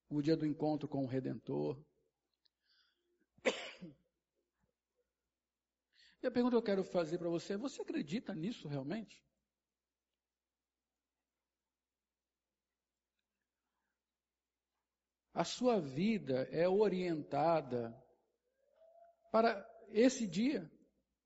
[0.09, 1.81] o dia do encontro com o Redentor,
[6.27, 9.25] E a pergunta que eu quero fazer para você é: você acredita nisso realmente?
[15.33, 17.97] A sua vida é orientada
[19.31, 20.69] para esse dia,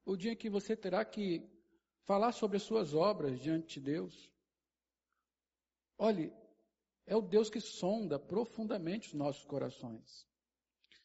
[0.05, 1.49] o dia que você terá que
[2.05, 4.31] falar sobre as suas obras diante de Deus.
[5.97, 6.31] Olhe,
[7.07, 10.30] é o Deus que sonda profundamente os nossos corações.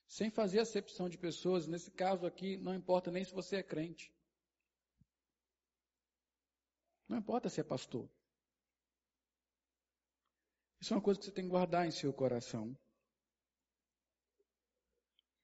[0.07, 4.13] Sem fazer acepção de pessoas, nesse caso aqui, não importa nem se você é crente.
[7.07, 8.09] Não importa se é pastor.
[10.79, 12.77] Isso é uma coisa que você tem que guardar em seu coração.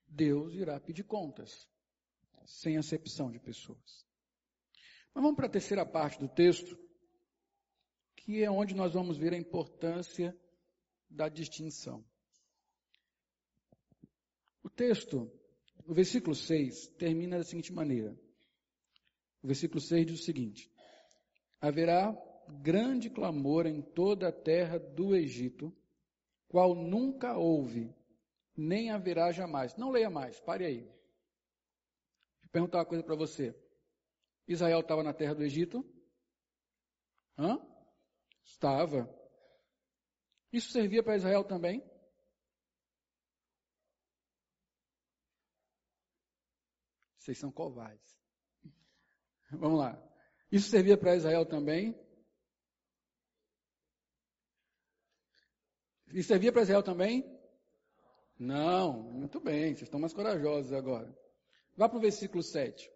[0.07, 1.67] Deus irá pedir contas,
[2.45, 4.05] sem acepção de pessoas.
[5.13, 6.77] Mas vamos para a terceira parte do texto,
[8.15, 10.37] que é onde nós vamos ver a importância
[11.09, 12.05] da distinção.
[14.71, 15.29] O texto,
[15.85, 18.17] no versículo 6, termina da seguinte maneira.
[19.43, 20.71] O versículo 6 diz o seguinte:
[21.59, 22.15] Haverá
[22.61, 25.75] grande clamor em toda a terra do Egito,
[26.47, 27.93] qual nunca houve
[28.55, 29.75] nem haverá jamais.
[29.75, 30.83] Não leia mais, pare aí.
[32.41, 33.55] Vou perguntar uma coisa para você.
[34.47, 35.85] Israel estava na terra do Egito?
[37.37, 37.59] Hã?
[38.43, 39.09] Estava.
[40.51, 41.83] Isso servia para Israel também?
[47.21, 48.19] Vocês são covardes.
[49.51, 50.01] Vamos lá.
[50.51, 51.95] Isso servia para Israel também?
[56.07, 57.39] Isso servia para Israel também?
[58.39, 61.15] Não, muito bem, vocês estão mais corajosos agora.
[61.77, 62.91] Vá para o versículo 7.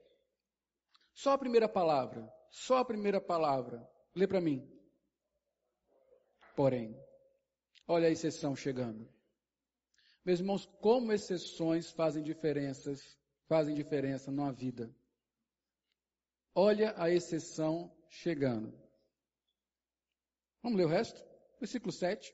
[1.14, 3.88] Só a primeira palavra, só a primeira palavra.
[4.16, 4.68] Lê para mim.
[6.56, 7.00] Porém,
[7.88, 9.08] olha a exceção chegando.
[10.26, 13.16] Meus irmãos, como exceções fazem diferenças,
[13.48, 14.94] fazem diferença na vida.
[16.54, 18.74] Olha a exceção chegando.
[20.64, 21.24] Vamos ler o resto?
[21.60, 22.34] Versículo 7.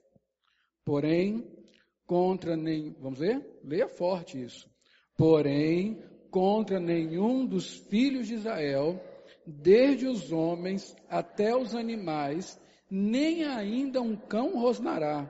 [0.85, 1.45] Porém,
[2.05, 3.59] contra nem, vamos ler?
[3.63, 4.69] Leia forte isso.
[5.17, 8.99] Porém, contra nenhum dos filhos de Israel,
[9.45, 15.29] desde os homens até os animais, nem ainda um cão rosnará,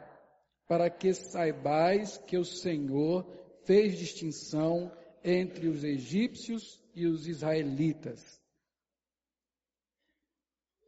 [0.68, 3.26] para que saibais que o Senhor
[3.66, 4.92] fez distinção
[5.24, 8.42] entre os egípcios e os israelitas.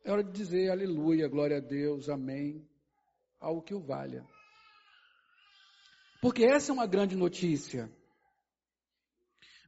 [0.03, 2.67] É hora de dizer aleluia, glória a Deus, amém,
[3.39, 4.27] ao que o valha.
[6.21, 7.91] Porque essa é uma grande notícia.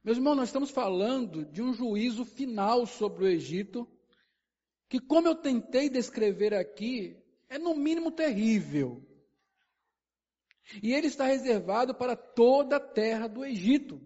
[0.02, 3.88] Meus irmãos, nós estamos falando de um juízo final sobre o Egito,
[4.88, 9.04] que, como eu tentei descrever aqui, é no mínimo terrível.
[10.82, 14.00] E ele está reservado para toda a terra do Egito.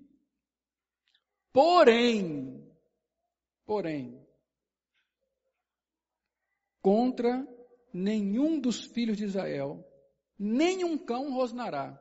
[1.53, 2.65] Porém,
[3.67, 4.25] porém,
[6.81, 7.47] contra
[7.93, 9.85] nenhum dos filhos de Israel,
[10.39, 12.01] nenhum cão rosnará,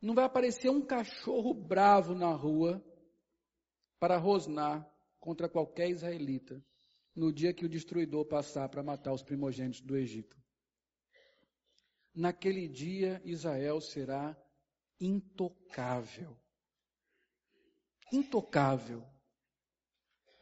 [0.00, 2.82] não vai aparecer um cachorro bravo na rua
[3.98, 6.64] para rosnar contra qualquer israelita
[7.14, 10.40] no dia que o destruidor passar para matar os primogênitos do Egito.
[12.14, 14.36] Naquele dia, Israel será
[15.00, 16.36] intocável.
[18.12, 19.04] Intocável.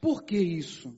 [0.00, 0.94] Por que isso?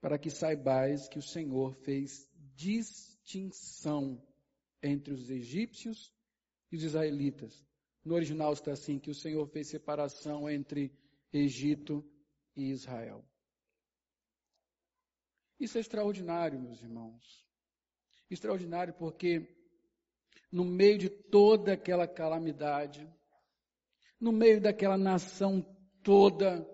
[0.00, 4.22] Para que saibais que o Senhor fez distinção
[4.82, 6.12] entre os egípcios
[6.70, 7.66] e os israelitas.
[8.04, 10.92] No original está assim: que o Senhor fez separação entre
[11.32, 12.04] Egito
[12.54, 13.24] e Israel.
[15.58, 17.44] Isso é extraordinário, meus irmãos.
[18.30, 19.56] Extraordinário porque,
[20.52, 23.08] no meio de toda aquela calamidade,
[24.20, 25.62] no meio daquela nação
[26.02, 26.64] toda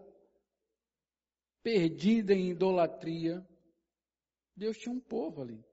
[1.63, 3.47] perdida em idolatria,
[4.57, 5.65] Deus tinha um povo ali.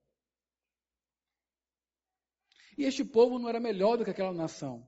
[2.78, 4.88] E este povo não era melhor do que aquela nação.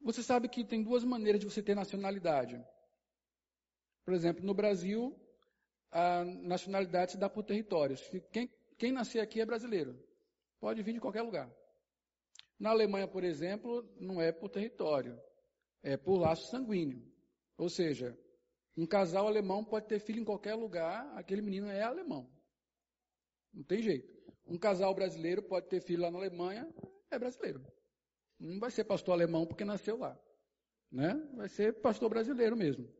[0.00, 2.62] Você sabe que tem duas maneiras de você ter nacionalidade.
[4.04, 5.18] Por exemplo, no Brasil,
[5.90, 8.00] a nacionalidade se dá por territórios.
[8.30, 9.98] Quem, quem nascer aqui é brasileiro.
[10.60, 11.50] Pode vir de qualquer lugar.
[12.64, 15.20] Na Alemanha, por exemplo, não é por território,
[15.82, 17.06] é por laço sanguíneo.
[17.58, 18.18] Ou seja,
[18.74, 22.26] um casal alemão pode ter filho em qualquer lugar, aquele menino é alemão.
[23.52, 24.10] Não tem jeito.
[24.46, 26.66] Um casal brasileiro pode ter filho lá na Alemanha,
[27.10, 27.62] é brasileiro.
[28.38, 30.18] Não vai ser pastor alemão porque nasceu lá.
[30.90, 31.16] Né?
[31.34, 32.90] Vai ser pastor brasileiro mesmo.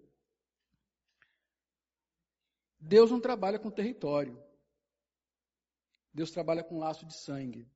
[2.79, 4.39] Deus não trabalha com território.
[6.13, 7.67] Deus trabalha com laço de sangue.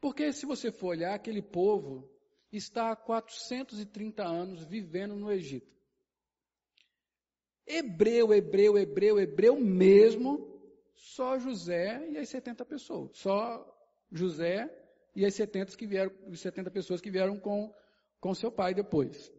[0.00, 2.08] Porque se você for olhar aquele povo,
[2.52, 5.74] está há 430 anos vivendo no Egito.
[7.66, 10.54] Hebreu, hebreu, hebreu, hebreu mesmo,
[10.94, 13.16] só José e as 70 pessoas.
[13.16, 13.66] Só
[14.10, 14.70] José
[15.16, 17.72] e as 70, que vieram, as 70 pessoas que vieram com,
[18.20, 19.32] com seu pai depois.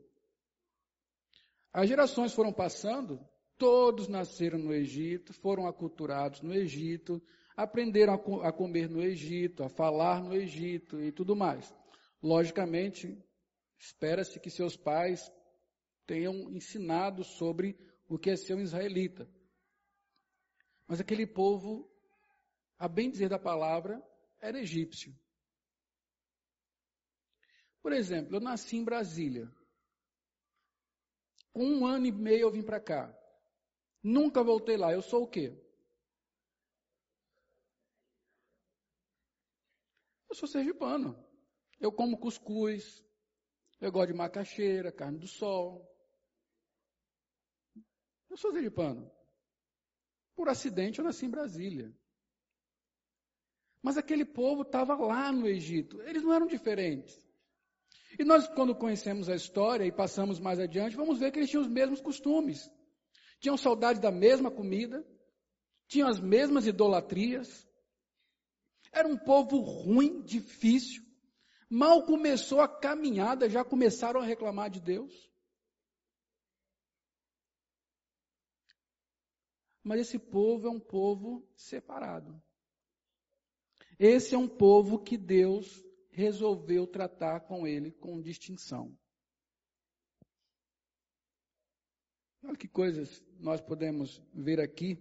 [1.71, 3.19] As gerações foram passando,
[3.57, 7.21] todos nasceram no Egito, foram aculturados no Egito,
[7.55, 11.73] aprenderam a, a comer no Egito, a falar no Egito e tudo mais.
[12.21, 13.17] Logicamente,
[13.77, 15.31] espera-se que seus pais
[16.05, 17.77] tenham ensinado sobre
[18.07, 19.29] o que é ser um israelita.
[20.87, 21.89] Mas aquele povo,
[22.77, 24.03] a bem dizer da palavra,
[24.39, 25.15] era egípcio.
[27.81, 29.51] Por exemplo, eu nasci em Brasília.
[31.53, 33.15] Com um ano e meio eu vim para cá.
[34.03, 34.91] Nunca voltei lá.
[34.91, 35.55] Eu sou o quê?
[40.35, 41.17] Eu sou sergipano.
[41.79, 43.01] Eu como cuscuz.
[43.79, 45.89] Eu gosto de macaxeira, carne do sol.
[48.29, 49.09] Eu sou sergipano.
[50.35, 51.89] Por acidente eu nasci em Brasília.
[53.81, 56.01] Mas aquele povo estava lá no Egito.
[56.01, 57.17] Eles não eram diferentes.
[58.19, 61.63] E nós, quando conhecemos a história e passamos mais adiante, vamos ver que eles tinham
[61.63, 62.69] os mesmos costumes.
[63.39, 65.05] Tinham saudade da mesma comida,
[65.87, 67.65] tinham as mesmas idolatrias.
[68.95, 71.03] Era um povo ruim, difícil.
[71.69, 75.29] Mal começou a caminhada, já começaram a reclamar de Deus.
[79.83, 82.41] Mas esse povo é um povo separado.
[83.99, 88.97] Esse é um povo que Deus resolveu tratar com ele com distinção.
[92.41, 94.97] Olha que coisas nós podemos ver aqui,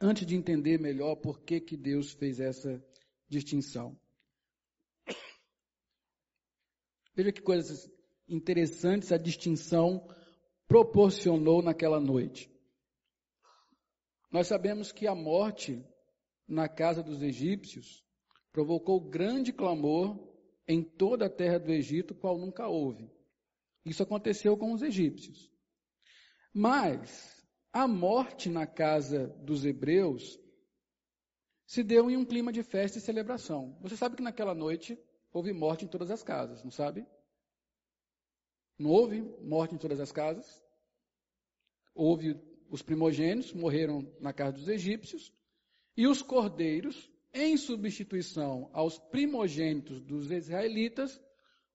[0.00, 2.82] antes de entender melhor por que, que Deus fez essa
[3.28, 3.98] distinção.
[7.14, 7.90] Veja que coisas
[8.28, 10.06] interessantes a distinção
[10.68, 12.50] proporcionou naquela noite.
[14.30, 15.84] Nós sabemos que a morte
[16.46, 18.04] na casa dos egípcios
[18.52, 20.28] provocou grande clamor
[20.66, 23.10] em toda a terra do Egito, qual nunca houve.
[23.84, 25.50] Isso aconteceu com os egípcios.
[26.52, 27.37] Mas
[27.72, 30.38] a morte na casa dos hebreus
[31.66, 33.76] se deu em um clima de festa e celebração.
[33.80, 34.98] Você sabe que naquela noite
[35.32, 37.06] houve morte em todas as casas, não sabe?
[38.78, 40.62] Não houve morte em todas as casas?
[41.94, 42.40] Houve
[42.70, 45.32] os primogênitos morreram na casa dos egípcios,
[45.96, 51.20] e os cordeiros, em substituição aos primogênitos dos israelitas,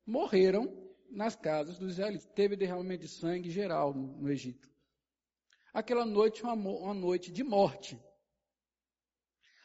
[0.05, 0.71] morreram
[1.09, 2.27] nas casas dos israelitas.
[2.33, 4.72] Teve derramamento de sangue geral no, Egito.
[5.74, 7.99] Aquela noite uma, uma noite de morte.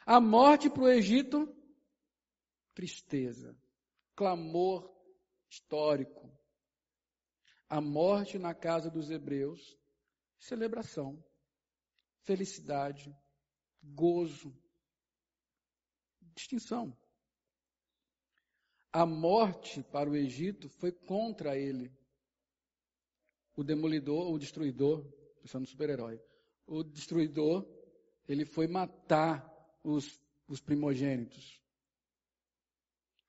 [0.06, 1.54] A morte para o Egito,
[2.74, 3.54] tristeza,
[4.16, 4.90] clamor
[5.50, 6.34] histórico.
[7.68, 9.78] A morte na casa dos hebreus,
[10.38, 11.22] celebração,
[12.22, 13.14] felicidade,
[13.82, 14.56] gozo,
[16.34, 16.96] distinção.
[18.90, 21.94] A morte para o Egito foi contra ele.
[23.54, 25.04] O demolidor, o destruidor,
[25.48, 26.20] pensando no super-herói,
[26.66, 27.66] o destruidor,
[28.28, 29.50] ele foi matar
[29.82, 31.58] os, os primogênitos.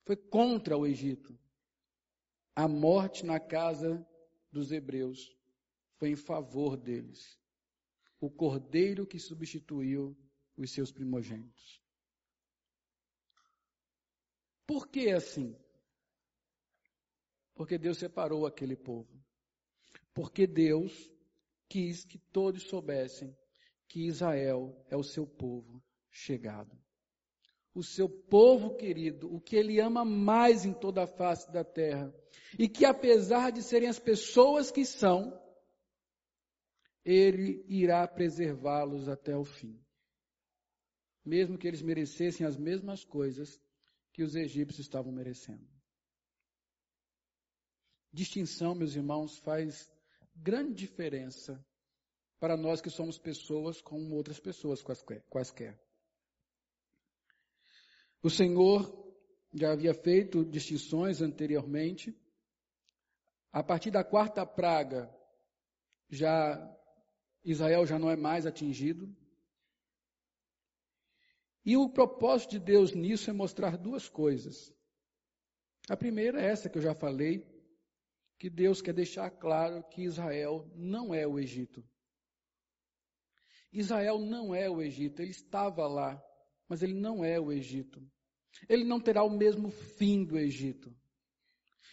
[0.03, 1.39] Foi contra o Egito.
[2.53, 4.05] A morte na casa
[4.51, 5.33] dos hebreus
[5.95, 7.39] foi em favor deles.
[8.19, 10.17] O cordeiro que substituiu
[10.57, 11.81] os seus primogênitos.
[14.67, 15.57] Por que assim?
[17.55, 19.17] Porque Deus separou aquele povo.
[20.13, 21.09] Porque Deus
[21.69, 23.37] quis que todos soubessem
[23.87, 26.77] que Israel é o seu povo chegado.
[27.73, 32.13] O seu povo querido, o que ele ama mais em toda a face da terra.
[32.57, 35.39] E que apesar de serem as pessoas que são,
[37.05, 39.79] ele irá preservá-los até o fim.
[41.23, 43.59] Mesmo que eles merecessem as mesmas coisas
[44.11, 45.67] que os egípcios estavam merecendo.
[48.11, 49.89] Distinção, meus irmãos, faz
[50.41, 51.63] grande diferença
[52.39, 55.79] para nós que somos pessoas como outras pessoas quaisquer.
[58.21, 59.09] O Senhor
[59.53, 62.17] já havia feito distinções anteriormente.
[63.51, 65.13] A partir da quarta praga,
[66.09, 66.57] já
[67.43, 69.13] Israel já não é mais atingido.
[71.65, 74.73] E o propósito de Deus nisso é mostrar duas coisas.
[75.89, 77.45] A primeira é essa que eu já falei,
[78.39, 81.83] que Deus quer deixar claro que Israel não é o Egito.
[83.71, 86.19] Israel não é o Egito, ele estava lá,
[86.67, 88.01] mas ele não é o Egito.
[88.67, 90.95] Ele não terá o mesmo fim do Egito.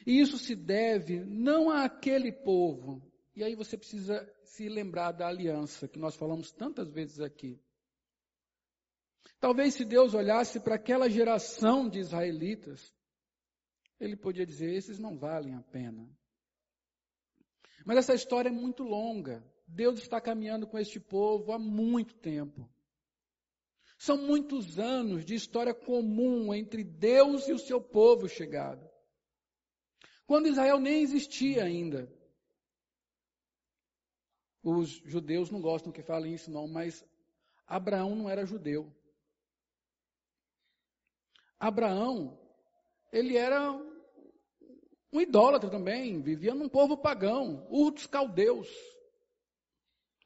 [0.07, 3.03] E isso se deve não àquele povo.
[3.35, 7.61] E aí você precisa se lembrar da aliança que nós falamos tantas vezes aqui.
[9.41, 12.95] Talvez se Deus olhasse para aquela geração de israelitas,
[14.01, 16.09] ele podia dizer: esses não valem a pena.
[17.87, 19.49] Mas essa história é muito longa.
[19.65, 22.69] Deus está caminhando com este povo há muito tempo.
[23.97, 28.85] São muitos anos de história comum entre Deus e o seu povo chegado.
[30.27, 32.13] Quando Israel nem existia ainda.
[34.65, 37.07] Os judeus não gostam que falem isso, não, mas
[37.69, 38.93] Abraão não era judeu.
[41.57, 42.37] Abraão,
[43.13, 43.73] ele era
[45.17, 48.69] um idólatra também, vivia num povo pagão, Ur dos caldeus.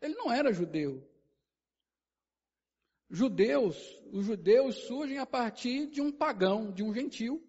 [0.00, 1.08] Ele não era judeu.
[3.08, 3.76] Judeus,
[4.12, 7.44] os judeus surgem a partir de um pagão, de um gentil.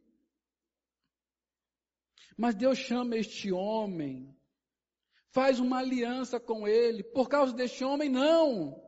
[2.38, 4.36] Mas Deus chama este homem,
[5.30, 8.82] faz uma aliança com ele, por causa deste homem, não.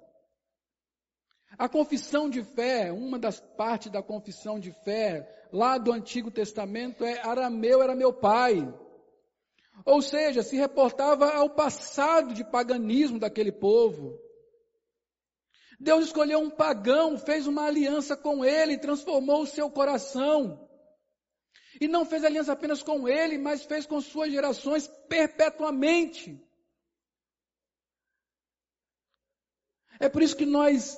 [1.57, 7.05] A confissão de fé, uma das partes da confissão de fé, lá do Antigo Testamento,
[7.05, 8.67] é Arameu era meu pai.
[9.85, 14.19] Ou seja, se reportava ao passado de paganismo daquele povo.
[15.79, 20.67] Deus escolheu um pagão, fez uma aliança com ele, transformou o seu coração.
[21.79, 26.41] E não fez aliança apenas com ele, mas fez com suas gerações perpetuamente.
[29.99, 30.97] É por isso que nós,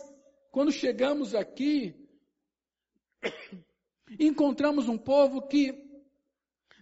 [0.51, 1.93] quando chegamos aqui,
[4.19, 5.73] encontramos um povo que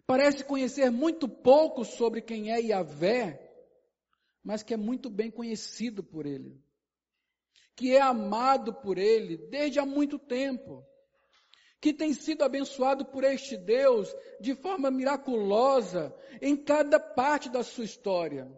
[0.06, 3.40] parece conhecer muito pouco sobre quem é Yahvé,
[4.44, 6.64] mas que é muito bem conhecido por ele
[7.76, 10.86] que é amado por Ele desde há muito tempo,
[11.82, 17.84] que tem sido abençoado por este Deus de forma miraculosa em cada parte da sua
[17.84, 18.50] história.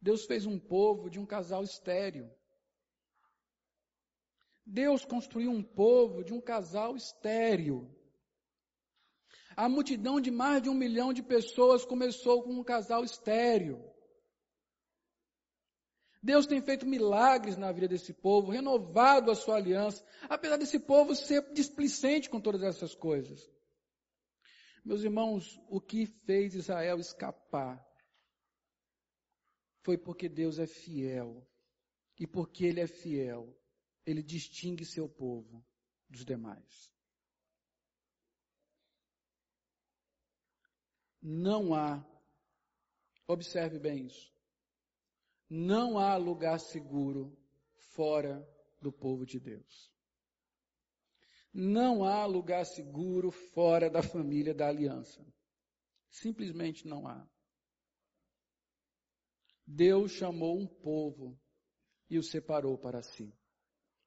[0.00, 2.30] Deus fez um povo de um casal estéreo.
[4.66, 7.90] Deus construiu um povo de um casal estéreo.
[9.56, 13.92] A multidão de mais de um milhão de pessoas começou com um casal estéreo.
[16.22, 21.14] Deus tem feito milagres na vida desse povo, renovado a sua aliança, apesar desse povo
[21.14, 23.46] ser displicente com todas essas coisas.
[24.82, 27.86] Meus irmãos, o que fez Israel escapar
[29.82, 31.46] foi porque Deus é fiel.
[32.18, 33.54] E porque Ele é fiel,
[34.06, 35.64] Ele distingue seu povo
[36.08, 36.92] dos demais.
[41.20, 42.04] Não há,
[43.26, 44.34] observe bem isso,
[45.48, 47.34] não há lugar seguro
[47.94, 48.46] fora
[48.80, 49.92] do povo de Deus.
[51.52, 55.24] Não há lugar seguro fora da família da aliança.
[56.10, 57.26] Simplesmente não há.
[59.66, 61.40] Deus chamou um povo
[62.10, 63.32] e o separou para si.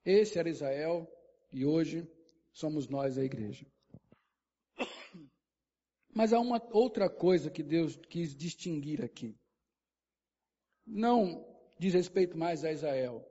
[0.10, 1.06] Esse era Israel
[1.52, 2.10] e hoje
[2.54, 3.68] somos nós a igreja.
[6.16, 9.38] Mas há uma outra coisa que Deus quis distinguir aqui
[10.88, 11.46] não
[11.78, 13.30] diz respeito mais a Israel,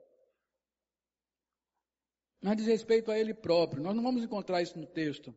[2.39, 3.81] mas diz respeito a ele próprio.
[3.81, 5.35] Nós não vamos encontrar isso no texto.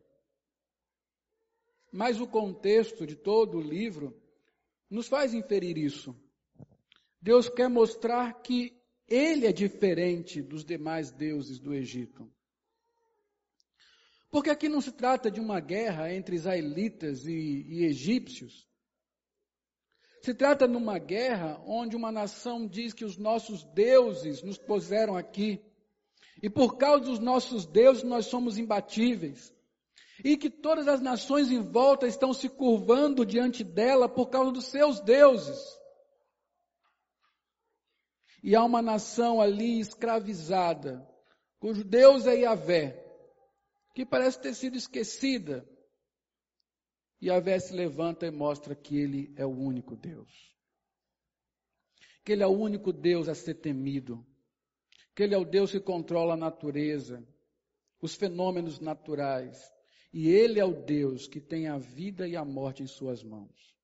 [1.91, 4.15] Mas o contexto de todo o livro
[4.87, 6.15] nos faz inferir isso.
[7.19, 8.80] Deus quer mostrar que
[9.11, 12.31] ele é diferente dos demais deuses do Egito.
[14.31, 18.65] Porque aqui não se trata de uma guerra entre israelitas e, e egípcios.
[20.21, 25.17] Se trata de uma guerra onde uma nação diz que os nossos deuses nos puseram
[25.17, 25.61] aqui.
[26.41, 29.53] E por causa dos nossos deuses nós somos imbatíveis.
[30.23, 34.65] E que todas as nações em volta estão se curvando diante dela por causa dos
[34.65, 35.80] seus deuses.
[38.43, 41.07] E há uma nação ali escravizada,
[41.59, 42.97] cujo Deus é Yahvé,
[43.93, 45.67] que parece ter sido esquecida,
[47.23, 50.31] Yahvé se levanta e mostra que ele é o único Deus.
[52.23, 54.25] Que ele é o único Deus a ser temido.
[55.15, 57.23] Que ele é o Deus que controla a natureza,
[58.01, 59.61] os fenômenos naturais.
[60.11, 63.75] E ele é o Deus que tem a vida e a morte em suas mãos.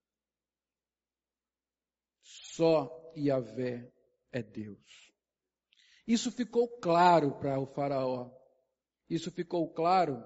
[2.23, 3.91] Só Yahvé
[4.31, 5.13] é Deus.
[6.07, 8.31] Isso ficou claro para o Faraó.
[9.09, 10.23] Isso ficou claro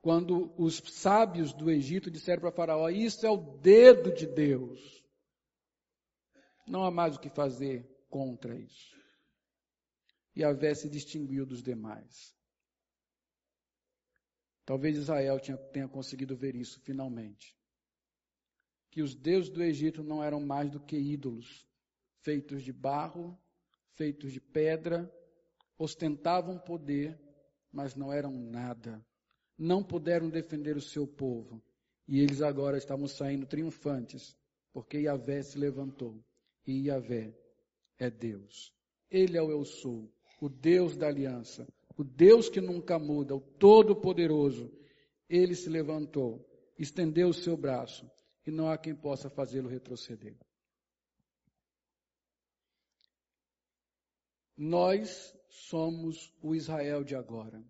[0.00, 4.80] quando os sábios do Egito disseram para Faraó: Isso é o dedo de Deus.
[6.66, 8.96] Não há mais o que fazer contra isso.
[10.34, 12.34] E a Vé se distinguiu dos demais.
[14.64, 17.56] Talvez Israel tenha, tenha conseguido ver isso finalmente.
[18.90, 21.67] que os deuses do Egito não eram mais do que ídolos,
[22.28, 23.34] feitos de barro,
[23.94, 25.10] feitos de pedra,
[25.78, 27.18] ostentavam poder,
[27.72, 29.02] mas não eram nada.
[29.56, 31.62] Não puderam defender o seu povo.
[32.06, 34.36] E eles agora estavam saindo triunfantes,
[34.74, 36.22] porque Yahvé se levantou.
[36.66, 37.34] E Yahvé
[37.98, 38.74] é Deus.
[39.10, 41.66] Ele é o eu sou, o Deus da aliança,
[41.96, 44.70] o Deus que nunca muda, o Todo-Poderoso.
[45.30, 46.46] Ele se levantou,
[46.78, 48.06] estendeu o seu braço,
[48.46, 50.36] e não há quem possa fazê-lo retroceder.
[54.58, 57.64] Nós somos o Israel de agora.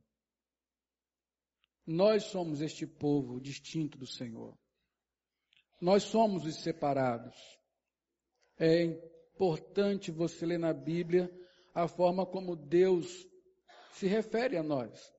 [1.87, 4.59] Nós somos este povo distinto do Senhor.
[5.83, 7.37] Nós somos os separados.
[8.59, 11.31] É importante você ler na Bíblia
[11.75, 13.07] a forma como Deus
[13.93, 15.13] se refere a nós.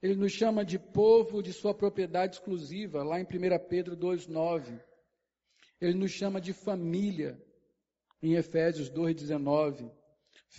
[0.00, 3.28] Ele nos chama de povo de sua propriedade exclusiva, lá em 1
[3.68, 4.82] Pedro 2,9.
[5.80, 7.38] Ele nos chama de família,
[8.22, 9.92] em Efésios 2,19.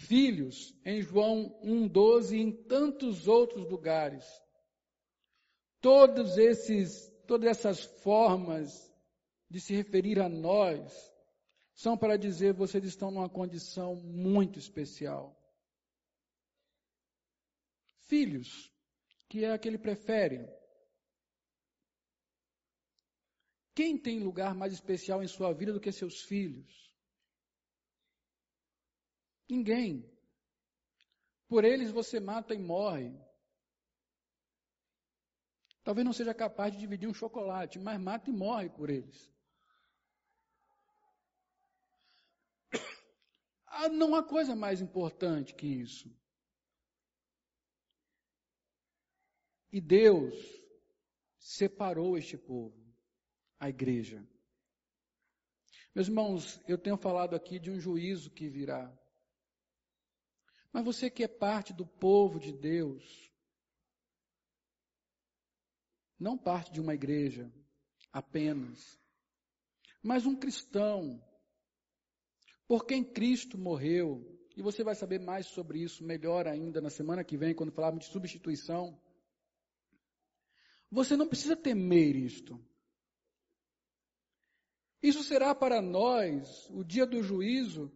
[0.06, 4.26] Filhos, em João 1,12 e em tantos outros lugares.
[5.82, 8.94] Todos esses, todas essas formas
[9.50, 10.94] de se referir a nós
[11.74, 15.36] são para dizer vocês estão numa condição muito especial.
[18.02, 18.72] Filhos,
[19.28, 20.48] que é a que ele prefere.
[23.74, 26.87] Quem tem lugar mais especial em sua vida do que seus filhos?
[29.50, 30.10] Ninguém.
[31.48, 33.18] Por eles você mata e morre.
[35.84, 39.32] Talvez não seja capaz de dividir um chocolate, mas mata e morre por eles.
[43.80, 46.12] Ah, não há coisa mais importante que isso.
[49.72, 50.36] E Deus
[51.38, 52.76] separou este povo,
[53.60, 54.28] a igreja.
[55.94, 58.92] Meus irmãos, eu tenho falado aqui de um juízo que virá.
[60.78, 63.34] Mas você que é parte do povo de Deus,
[66.20, 67.52] não parte de uma igreja
[68.14, 69.02] apenas,
[70.04, 71.20] mas um cristão,
[72.68, 77.24] por quem Cristo morreu, e você vai saber mais sobre isso melhor ainda na semana
[77.24, 79.02] que vem, quando falarmos de substituição.
[80.92, 82.64] Você não precisa temer isto.
[85.02, 87.92] Isso será para nós o dia do juízo,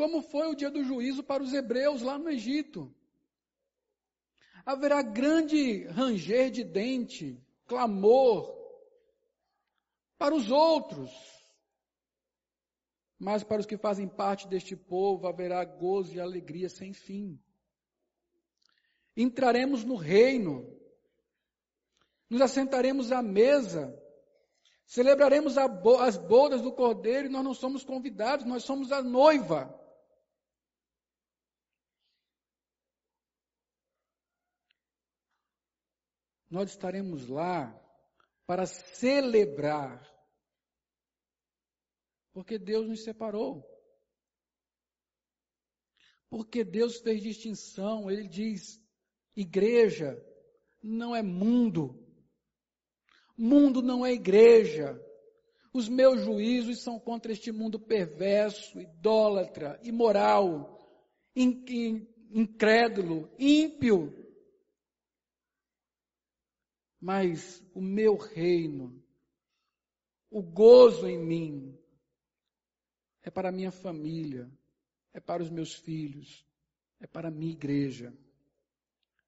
[0.00, 2.90] como foi o dia do juízo para os hebreus lá no Egito.
[4.64, 8.50] Haverá grande ranger de dente, clamor
[10.16, 11.10] para os outros.
[13.18, 17.38] Mas para os que fazem parte deste povo haverá gozo e alegria sem fim.
[19.14, 20.80] Entraremos no reino,
[22.30, 23.94] nos assentaremos à mesa,
[24.86, 29.78] celebraremos as bodas do cordeiro e nós não somos convidados, nós somos a noiva.
[36.50, 37.72] Nós estaremos lá
[38.46, 40.04] para celebrar,
[42.32, 43.64] porque Deus nos separou.
[46.28, 48.80] Porque Deus fez distinção, Ele diz:
[49.36, 50.20] igreja
[50.82, 52.06] não é mundo,
[53.36, 54.98] mundo não é igreja.
[55.72, 60.76] Os meus juízos são contra este mundo perverso, idólatra, imoral,
[62.32, 64.19] incrédulo, ímpio.
[67.00, 69.02] Mas o meu reino,
[70.30, 71.78] o gozo em mim,
[73.22, 74.50] é para a minha família,
[75.12, 76.46] é para os meus filhos,
[77.00, 78.12] é para a minha igreja.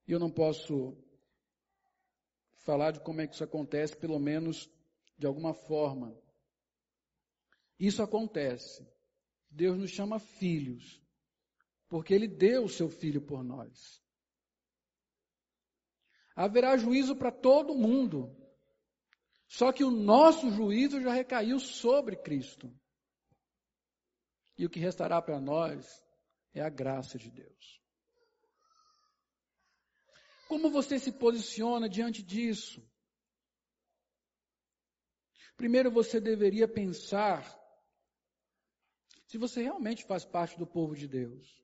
[0.07, 0.95] E eu não posso
[2.57, 4.69] falar de como é que isso acontece, pelo menos
[5.17, 6.15] de alguma forma.
[7.79, 8.87] Isso acontece.
[9.49, 11.01] Deus nos chama filhos,
[11.87, 14.02] porque Ele deu o seu filho por nós.
[16.35, 18.35] Haverá juízo para todo mundo.
[19.47, 22.73] Só que o nosso juízo já recaiu sobre Cristo.
[24.57, 26.03] E o que restará para nós
[26.53, 27.81] é a graça de Deus.
[30.47, 32.87] Como você se posiciona diante disso?
[35.55, 37.43] Primeiro você deveria pensar
[39.27, 41.62] se você realmente faz parte do povo de Deus.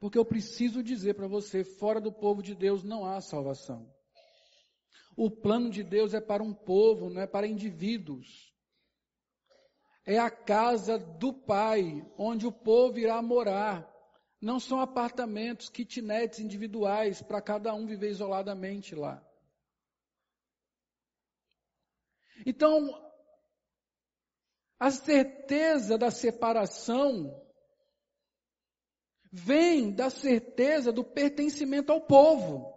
[0.00, 3.92] Porque eu preciso dizer para você: fora do povo de Deus não há salvação.
[5.16, 8.54] O plano de Deus é para um povo, não é para indivíduos.
[10.06, 13.92] É a casa do Pai, onde o povo irá morar.
[14.40, 19.20] Não são apartamentos, kitnets individuais para cada um viver isoladamente lá.
[22.46, 22.88] Então,
[24.78, 27.47] a certeza da separação
[29.30, 32.74] vem da certeza do pertencimento ao povo,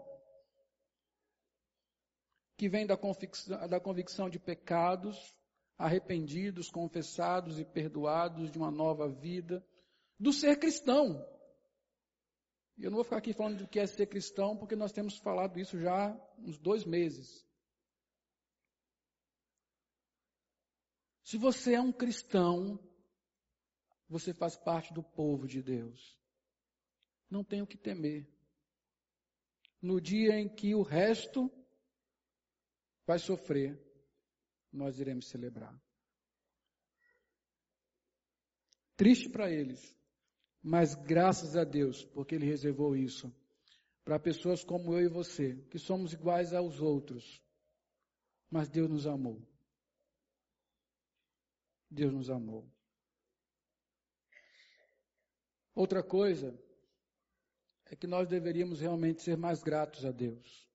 [2.58, 5.36] que vem da convicção, da convicção de pecados,
[5.78, 9.66] arrependidos, confessados e perdoados de uma nova vida,
[10.20, 11.26] do ser cristão.
[12.78, 15.18] E eu não vou ficar aqui falando do que é ser cristão, porque nós temos
[15.18, 17.46] falado isso já uns dois meses.
[21.24, 22.78] Se você é um cristão,
[24.08, 26.21] você faz parte do povo de Deus.
[27.32, 28.28] Não tem o que temer.
[29.82, 31.50] No dia em que o resto
[33.08, 33.82] vai sofrer,
[34.72, 35.74] nós iremos celebrar.
[38.98, 39.98] Triste para eles,
[40.62, 43.34] mas graças a Deus, porque Ele reservou isso
[44.04, 47.42] para pessoas como eu e você, que somos iguais aos outros,
[48.50, 49.42] mas Deus nos amou.
[51.90, 52.70] Deus nos amou.
[55.74, 56.58] Outra coisa
[57.92, 60.66] é que nós deveríamos realmente ser mais gratos a Deus.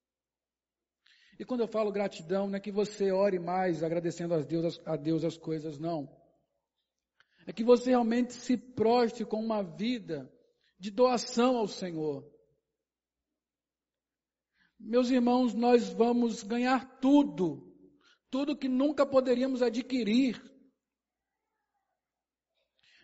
[1.38, 4.96] E quando eu falo gratidão, não é que você ore mais agradecendo a Deus, a
[4.96, 6.14] Deus as coisas, não.
[7.46, 10.30] É que você realmente se prostre com uma vida
[10.78, 12.30] de doação ao Senhor.
[14.78, 17.74] Meus irmãos, nós vamos ganhar tudo,
[18.30, 20.38] tudo que nunca poderíamos adquirir.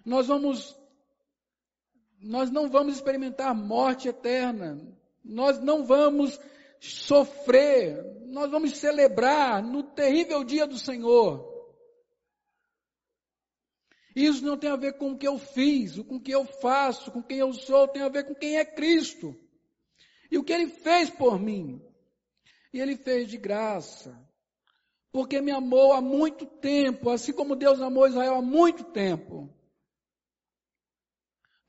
[0.05, 0.79] Nós vamos
[2.23, 4.81] nós não vamos experimentar morte eterna.
[5.25, 6.39] Nós não vamos
[6.81, 8.03] sofrer.
[8.27, 11.51] Nós vamos celebrar no terrível dia do Senhor.
[14.15, 17.11] Isso não tem a ver com o que eu fiz, com o que eu faço,
[17.11, 19.35] com quem eu sou, tem a ver com quem é Cristo.
[20.31, 21.81] E o que ele fez por mim.
[22.73, 24.17] E ele fez de graça.
[25.11, 29.51] Porque me amou há muito tempo, assim como Deus amou Israel há muito tempo.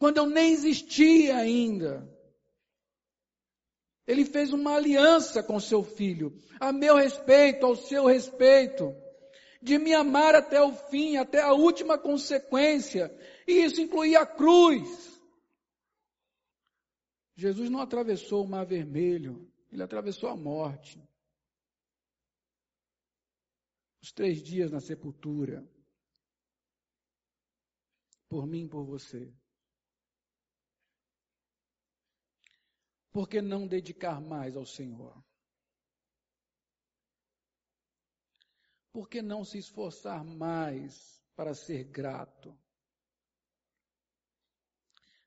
[0.04, 2.06] Quando eu nem existia ainda.
[4.06, 8.94] Ele fez uma aliança com seu filho, a meu respeito, ao seu respeito
[9.62, 13.18] de me amar até o fim, até a última consequência.
[13.48, 15.22] E isso incluía a cruz.
[17.34, 21.02] Jesus não atravessou o mar vermelho, ele atravessou a morte.
[24.02, 25.66] Os três dias na sepultura.
[28.28, 29.34] Por mim e por você.
[33.14, 35.24] Por que não dedicar mais ao Senhor?
[38.94, 42.56] por que não se esforçar mais para ser grato?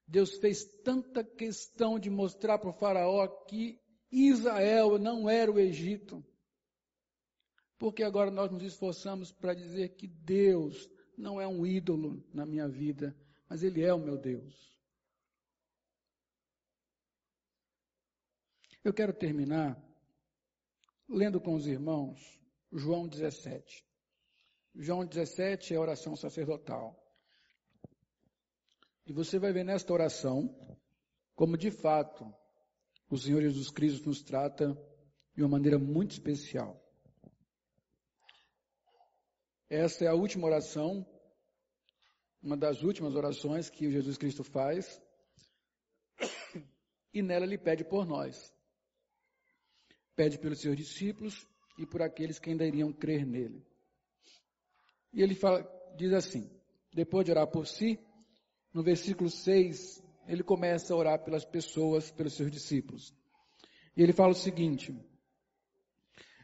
[0.06, 3.80] Deus fez tanta questão de mostrar para o Faraó que
[4.10, 6.24] Israel não era o Egito.
[7.76, 12.68] Porque agora nós nos esforçamos para dizer que Deus não é um ídolo na minha
[12.68, 13.16] vida,
[13.48, 14.75] mas Ele é o meu Deus.
[18.86, 19.76] Eu quero terminar
[21.08, 22.20] lendo com os irmãos
[22.72, 23.84] João 17.
[24.76, 26.96] João 17 é a oração sacerdotal.
[29.04, 30.56] E você vai ver nesta oração
[31.34, 32.32] como de fato
[33.10, 34.80] o Senhor Jesus Cristo nos trata
[35.34, 36.80] de uma maneira muito especial.
[39.68, 41.04] Essa é a última oração,
[42.40, 45.02] uma das últimas orações que Jesus Cristo faz,
[47.12, 48.54] e nela ele pede por nós.
[50.16, 51.46] Pede pelos seus discípulos
[51.78, 53.64] e por aqueles que ainda iriam crer nele.
[55.12, 55.64] E ele fala,
[55.96, 56.50] diz assim,
[56.92, 58.00] depois de orar por si,
[58.72, 63.14] no versículo 6, ele começa a orar pelas pessoas, pelos seus discípulos.
[63.96, 64.94] E ele fala o seguinte: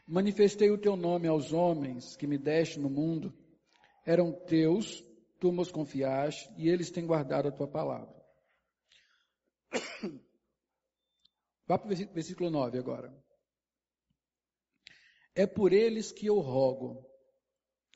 [0.07, 3.33] Manifestei o teu nome aos homens que me deste no mundo,
[4.05, 5.03] eram teus,
[5.39, 8.13] tu nos confiaste, e eles têm guardado a tua palavra.
[11.65, 13.22] Vá para o versículo 9 agora.
[15.35, 17.03] É por eles que eu rogo.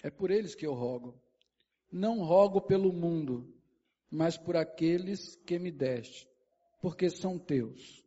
[0.03, 1.21] É por eles que eu rogo.
[1.91, 3.53] Não rogo pelo mundo,
[4.09, 6.27] mas por aqueles que me deste,
[6.81, 8.03] porque são teus.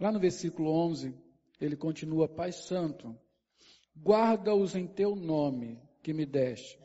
[0.00, 1.14] Lá no versículo 11,
[1.60, 3.18] ele continua: Pai Santo,
[3.96, 6.78] guarda-os em teu nome que me deste,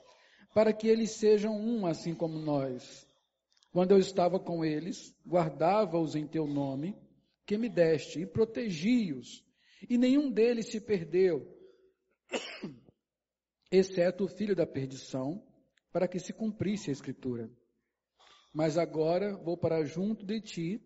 [0.54, 3.08] para que eles sejam um assim como nós.
[3.72, 6.98] Quando eu estava com eles, guardava-os em teu nome
[7.46, 9.44] que me deste e protegi-os
[9.88, 11.48] e nenhum deles se perdeu,
[13.72, 15.46] exceto o filho da perdição,
[15.92, 17.50] para que se cumprisse a escritura.
[18.54, 20.84] Mas agora vou para junto de ti,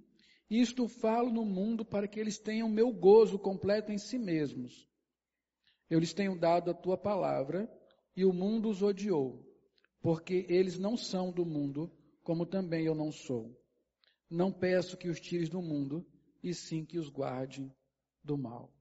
[0.50, 4.88] e isto falo no mundo para que eles tenham meu gozo completo em si mesmos.
[5.90, 7.70] Eu lhes tenho dado a tua palavra,
[8.16, 9.44] e o mundo os odiou,
[10.02, 11.92] porque eles não são do mundo,
[12.22, 13.60] como também eu não sou.
[14.30, 16.06] Não peço que os tires do mundo,
[16.42, 17.72] e sim que os guarde
[18.24, 18.74] do mal.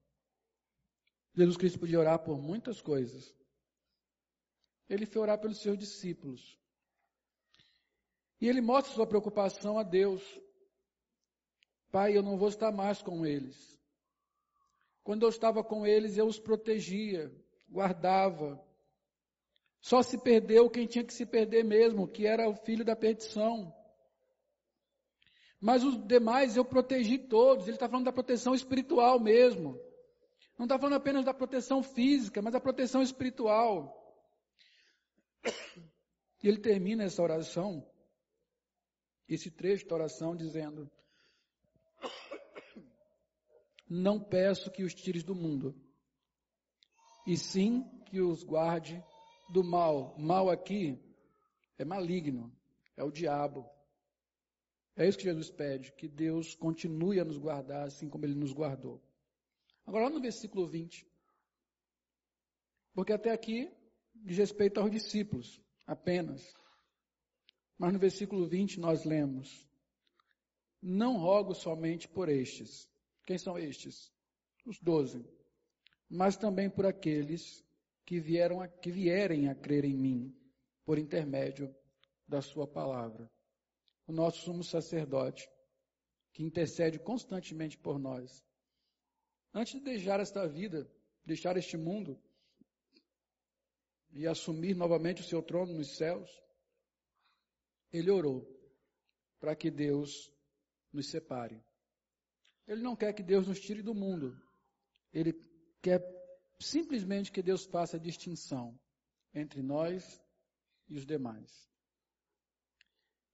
[1.35, 3.35] Jesus Cristo podia orar por muitas coisas.
[4.87, 6.59] Ele foi orar pelos seus discípulos.
[8.39, 10.21] E ele mostra sua preocupação a Deus.
[11.91, 13.79] Pai, eu não vou estar mais com eles.
[15.03, 17.31] Quando eu estava com eles, eu os protegia,
[17.69, 18.63] guardava.
[19.79, 23.73] Só se perdeu quem tinha que se perder mesmo, que era o filho da perdição.
[25.59, 27.65] Mas os demais eu protegi todos.
[27.65, 29.79] Ele está falando da proteção espiritual mesmo.
[30.57, 33.99] Não está falando apenas da proteção física, mas da proteção espiritual.
[36.41, 37.87] E ele termina essa oração,
[39.27, 40.89] esse trecho da oração, dizendo:
[43.89, 45.75] Não peço que os tires do mundo,
[47.25, 49.03] e sim que os guarde
[49.49, 50.15] do mal.
[50.19, 50.99] Mal aqui
[51.77, 52.55] é maligno,
[52.95, 53.65] é o diabo.
[54.95, 58.53] É isso que Jesus pede, que Deus continue a nos guardar assim como ele nos
[58.53, 59.01] guardou.
[59.85, 61.05] Agora, lá no versículo 20.
[62.93, 63.71] Porque até aqui
[64.15, 66.53] diz respeito aos discípulos, apenas.
[67.77, 69.67] Mas no versículo 20 nós lemos:
[70.81, 72.89] Não rogo somente por estes.
[73.25, 74.11] Quem são estes?
[74.65, 75.25] Os doze.
[76.09, 77.63] Mas também por aqueles
[78.05, 80.35] que, vieram a, que vierem a crer em mim,
[80.85, 81.73] por intermédio
[82.27, 83.29] da sua palavra.
[84.05, 85.49] O nosso sumo sacerdote,
[86.33, 88.43] que intercede constantemente por nós
[89.53, 90.89] Antes de deixar esta vida,
[91.23, 92.19] deixar este mundo
[94.11, 96.29] e assumir novamente o seu trono nos céus,
[97.91, 98.47] ele orou
[99.39, 100.31] para que Deus
[100.91, 101.63] nos separe.
[102.67, 104.35] Ele não quer que Deus nos tire do mundo.
[105.11, 105.33] Ele
[105.81, 106.01] quer
[106.59, 108.79] simplesmente que Deus faça a distinção
[109.33, 110.21] entre nós
[110.87, 111.69] e os demais.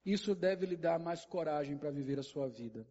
[0.05, 2.88] Isso deve lhe dar mais coragem para viver a sua vida.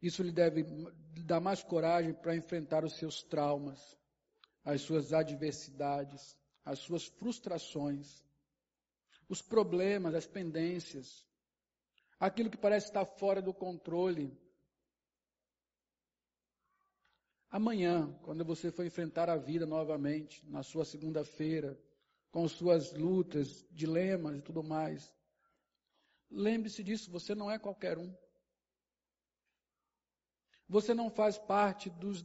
[0.00, 0.64] Isso lhe deve
[1.24, 3.96] dar mais coragem para enfrentar os seus traumas,
[4.64, 8.22] as suas adversidades, as suas frustrações,
[9.28, 11.26] os problemas, as pendências,
[12.18, 14.36] aquilo que parece estar fora do controle.
[17.50, 21.78] Amanhã, quando você for enfrentar a vida novamente, na sua segunda-feira,
[22.30, 25.10] com suas lutas, dilemas e tudo mais,
[26.30, 28.14] lembre-se disso, você não é qualquer um.
[30.68, 32.24] Você não faz parte dos,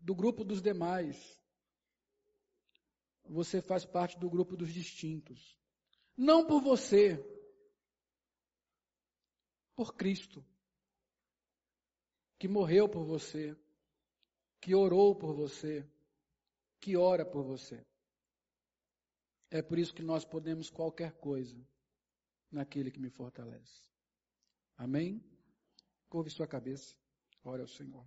[0.00, 1.38] do grupo dos demais.
[3.24, 5.58] Você faz parte do grupo dos distintos.
[6.16, 7.18] Não por você,
[9.74, 10.44] por Cristo,
[12.38, 13.56] que morreu por você,
[14.60, 15.88] que orou por você,
[16.78, 17.84] que ora por você.
[19.50, 21.56] É por isso que nós podemos qualquer coisa
[22.50, 23.88] naquele que me fortalece.
[24.76, 25.24] Amém?
[26.08, 26.99] Curve sua cabeça.
[27.42, 28.04] Glória ao Senhor.